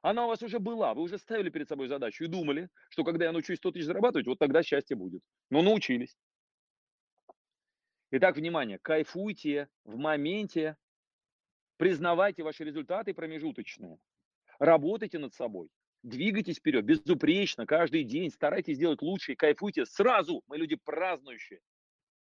Она 0.01 0.25
у 0.25 0.27
вас 0.29 0.41
уже 0.41 0.59
была, 0.59 0.93
вы 0.93 1.01
уже 1.01 1.17
ставили 1.17 1.49
перед 1.49 1.67
собой 1.67 1.87
задачу 1.87 2.23
и 2.23 2.27
думали, 2.27 2.69
что 2.89 3.03
когда 3.03 3.25
я 3.25 3.31
научусь 3.31 3.57
100 3.57 3.71
тысяч 3.71 3.85
зарабатывать, 3.85 4.27
вот 4.27 4.39
тогда 4.39 4.63
счастье 4.63 4.95
будет. 4.95 5.21
Но 5.49 5.61
научились. 5.61 6.15
Итак, 8.11 8.37
внимание, 8.37 8.79
кайфуйте 8.79 9.69
в 9.83 9.97
моменте, 9.97 10.77
Признавайте 11.77 12.41
ваши 12.41 12.63
результаты 12.63 13.13
промежуточные. 13.13 13.99
Работайте 14.59 15.19
над 15.19 15.33
собой. 15.35 15.69
Двигайтесь 16.01 16.57
вперед, 16.57 16.85
безупречно, 16.85 17.67
каждый 17.67 18.03
день. 18.03 18.31
Старайтесь 18.31 18.77
сделать 18.77 19.01
лучше 19.01 19.35
кайфуйте 19.35 19.85
сразу. 19.85 20.43
Мы 20.47 20.57
люди 20.57 20.75
празднующие. 20.75 21.61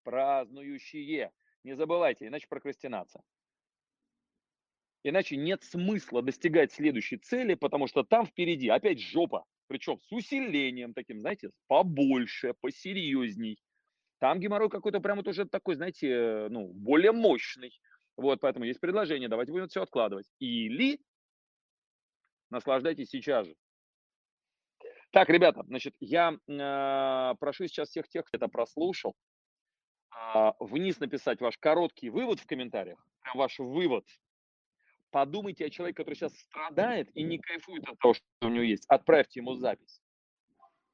Празднующие. 0.04 1.32
Не 1.64 1.74
забывайте, 1.76 2.28
иначе 2.28 2.48
прокрастинация. 2.50 3.24
Иначе 5.04 5.38
нет 5.38 5.64
смысла 5.64 6.22
достигать 6.22 6.74
следующей 6.74 7.18
цели, 7.18 7.54
потому 7.54 7.88
что 7.88 8.04
там 8.04 8.26
впереди 8.26 8.68
опять 8.68 9.00
жопа. 9.00 9.46
Причем 9.68 10.00
с 10.02 10.12
усилением 10.12 10.94
таким, 10.94 11.22
знаете, 11.22 11.52
побольше, 11.68 12.56
посерьезней. 12.60 13.58
Там 14.20 14.40
геморрой 14.40 14.70
какой-то 14.70 15.00
прям 15.00 15.18
вот 15.18 15.28
уже 15.28 15.46
такой, 15.46 15.76
знаете, 15.76 16.48
ну, 16.50 16.68
более 16.74 17.12
мощный. 17.12 17.72
Вот, 18.18 18.40
поэтому 18.40 18.66
есть 18.66 18.80
предложение, 18.80 19.28
давайте 19.28 19.52
будем 19.52 19.68
все 19.68 19.82
откладывать. 19.82 20.28
Или 20.40 21.00
наслаждайтесь 22.50 23.10
сейчас 23.10 23.48
же. 23.48 23.56
Так, 25.12 25.30
ребята, 25.30 25.64
значит, 25.68 25.96
я 26.00 26.34
э, 26.34 27.36
прошу 27.40 27.68
сейчас 27.68 27.90
всех 27.90 28.08
тех, 28.10 28.26
кто 28.26 28.38
это 28.38 28.48
прослушал, 28.48 29.16
э, 30.14 30.52
вниз 30.60 31.00
написать 31.00 31.40
ваш 31.42 31.58
короткий 31.58 32.10
вывод 32.10 32.40
в 32.40 32.46
комментариях, 32.46 33.06
прям 33.22 33.38
ваш 33.38 33.60
вывод. 33.60 34.06
Подумайте 35.12 35.66
о 35.66 35.70
человеке, 35.70 35.96
который 35.96 36.16
сейчас 36.16 36.38
страдает 36.38 37.10
и 37.16 37.24
не 37.24 37.38
кайфует 37.38 37.88
от 37.88 37.98
того, 38.00 38.14
что 38.14 38.26
у 38.42 38.50
него 38.50 38.64
есть. 38.64 38.86
Отправьте 38.90 39.40
ему 39.40 39.56
запись. 39.56 40.02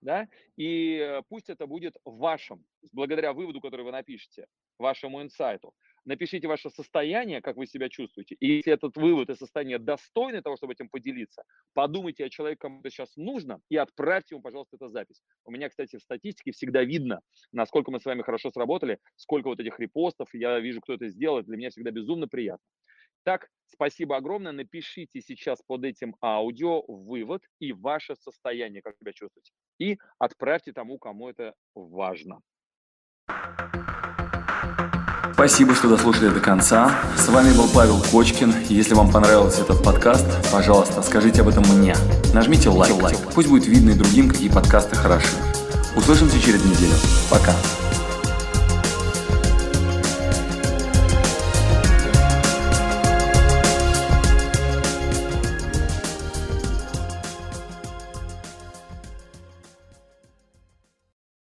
Да? 0.01 0.27
И 0.57 0.97
э, 0.97 1.21
пусть 1.29 1.49
это 1.49 1.67
будет 1.67 1.95
вашим, 2.05 2.65
благодаря 2.91 3.33
выводу, 3.33 3.61
который 3.61 3.83
вы 3.83 3.91
напишете, 3.91 4.47
вашему 4.79 5.21
инсайту. 5.21 5.73
Напишите 6.03 6.47
ваше 6.47 6.71
состояние, 6.71 7.41
как 7.41 7.57
вы 7.57 7.67
себя 7.67 7.87
чувствуете. 7.87 8.35
И 8.39 8.55
если 8.55 8.73
этот 8.73 8.97
вывод 8.97 9.29
и 9.29 9.35
состояние 9.35 9.77
достойны 9.77 10.41
того, 10.41 10.57
чтобы 10.57 10.73
этим 10.73 10.89
поделиться, 10.89 11.43
подумайте 11.73 12.25
о 12.25 12.29
человеке, 12.29 12.57
кому 12.61 12.79
это 12.79 12.89
сейчас 12.89 13.15
нужно, 13.15 13.59
и 13.69 13.77
отправьте 13.77 14.33
ему, 14.33 14.41
пожалуйста, 14.41 14.77
эту 14.77 14.89
запись. 14.89 15.21
У 15.45 15.51
меня, 15.51 15.69
кстати, 15.69 15.97
в 15.97 16.01
статистике 16.01 16.51
всегда 16.53 16.83
видно, 16.83 17.21
насколько 17.51 17.91
мы 17.91 17.99
с 17.99 18.05
вами 18.05 18.23
хорошо 18.23 18.49
сработали, 18.49 18.97
сколько 19.15 19.47
вот 19.47 19.59
этих 19.59 19.79
репостов, 19.79 20.27
я 20.33 20.59
вижу, 20.59 20.81
кто 20.81 20.93
это 20.93 21.07
сделал, 21.07 21.43
для 21.43 21.57
меня 21.57 21.69
всегда 21.69 21.91
безумно 21.91 22.27
приятно. 22.27 22.65
Так, 23.23 23.47
спасибо 23.67 24.17
огромное. 24.17 24.51
Напишите 24.51 25.21
сейчас 25.21 25.61
под 25.65 25.85
этим 25.85 26.15
аудио 26.21 26.83
вывод 26.87 27.43
и 27.59 27.73
ваше 27.73 28.15
состояние, 28.15 28.81
как 28.81 28.97
себя 28.97 29.13
чувствуете. 29.13 29.51
И 29.79 29.97
отправьте 30.17 30.73
тому, 30.73 30.97
кому 30.97 31.29
это 31.29 31.53
важно. 31.75 32.41
Спасибо, 35.33 35.73
что 35.73 35.89
дослушали 35.89 36.29
до 36.29 36.39
конца. 36.39 37.01
С 37.17 37.27
вами 37.29 37.55
был 37.55 37.67
Павел 37.73 37.99
Кочкин. 38.11 38.53
Если 38.69 38.93
вам 38.93 39.11
понравился 39.11 39.63
этот 39.63 39.83
подкаст, 39.83 40.27
пожалуйста, 40.51 41.01
скажите 41.01 41.41
об 41.41 41.47
этом 41.47 41.63
мне. 41.63 41.95
Нажмите 42.33 42.69
лайк. 42.69 42.93
лайк. 43.01 43.17
Пусть 43.33 43.49
будет 43.49 43.65
видно 43.65 43.91
и 43.91 43.97
другим, 43.97 44.29
какие 44.29 44.49
подкасты 44.49 44.95
хороши. 44.95 45.35
Услышимся 45.95 46.39
через 46.39 46.63
неделю. 46.63 46.93
Пока. 47.31 47.55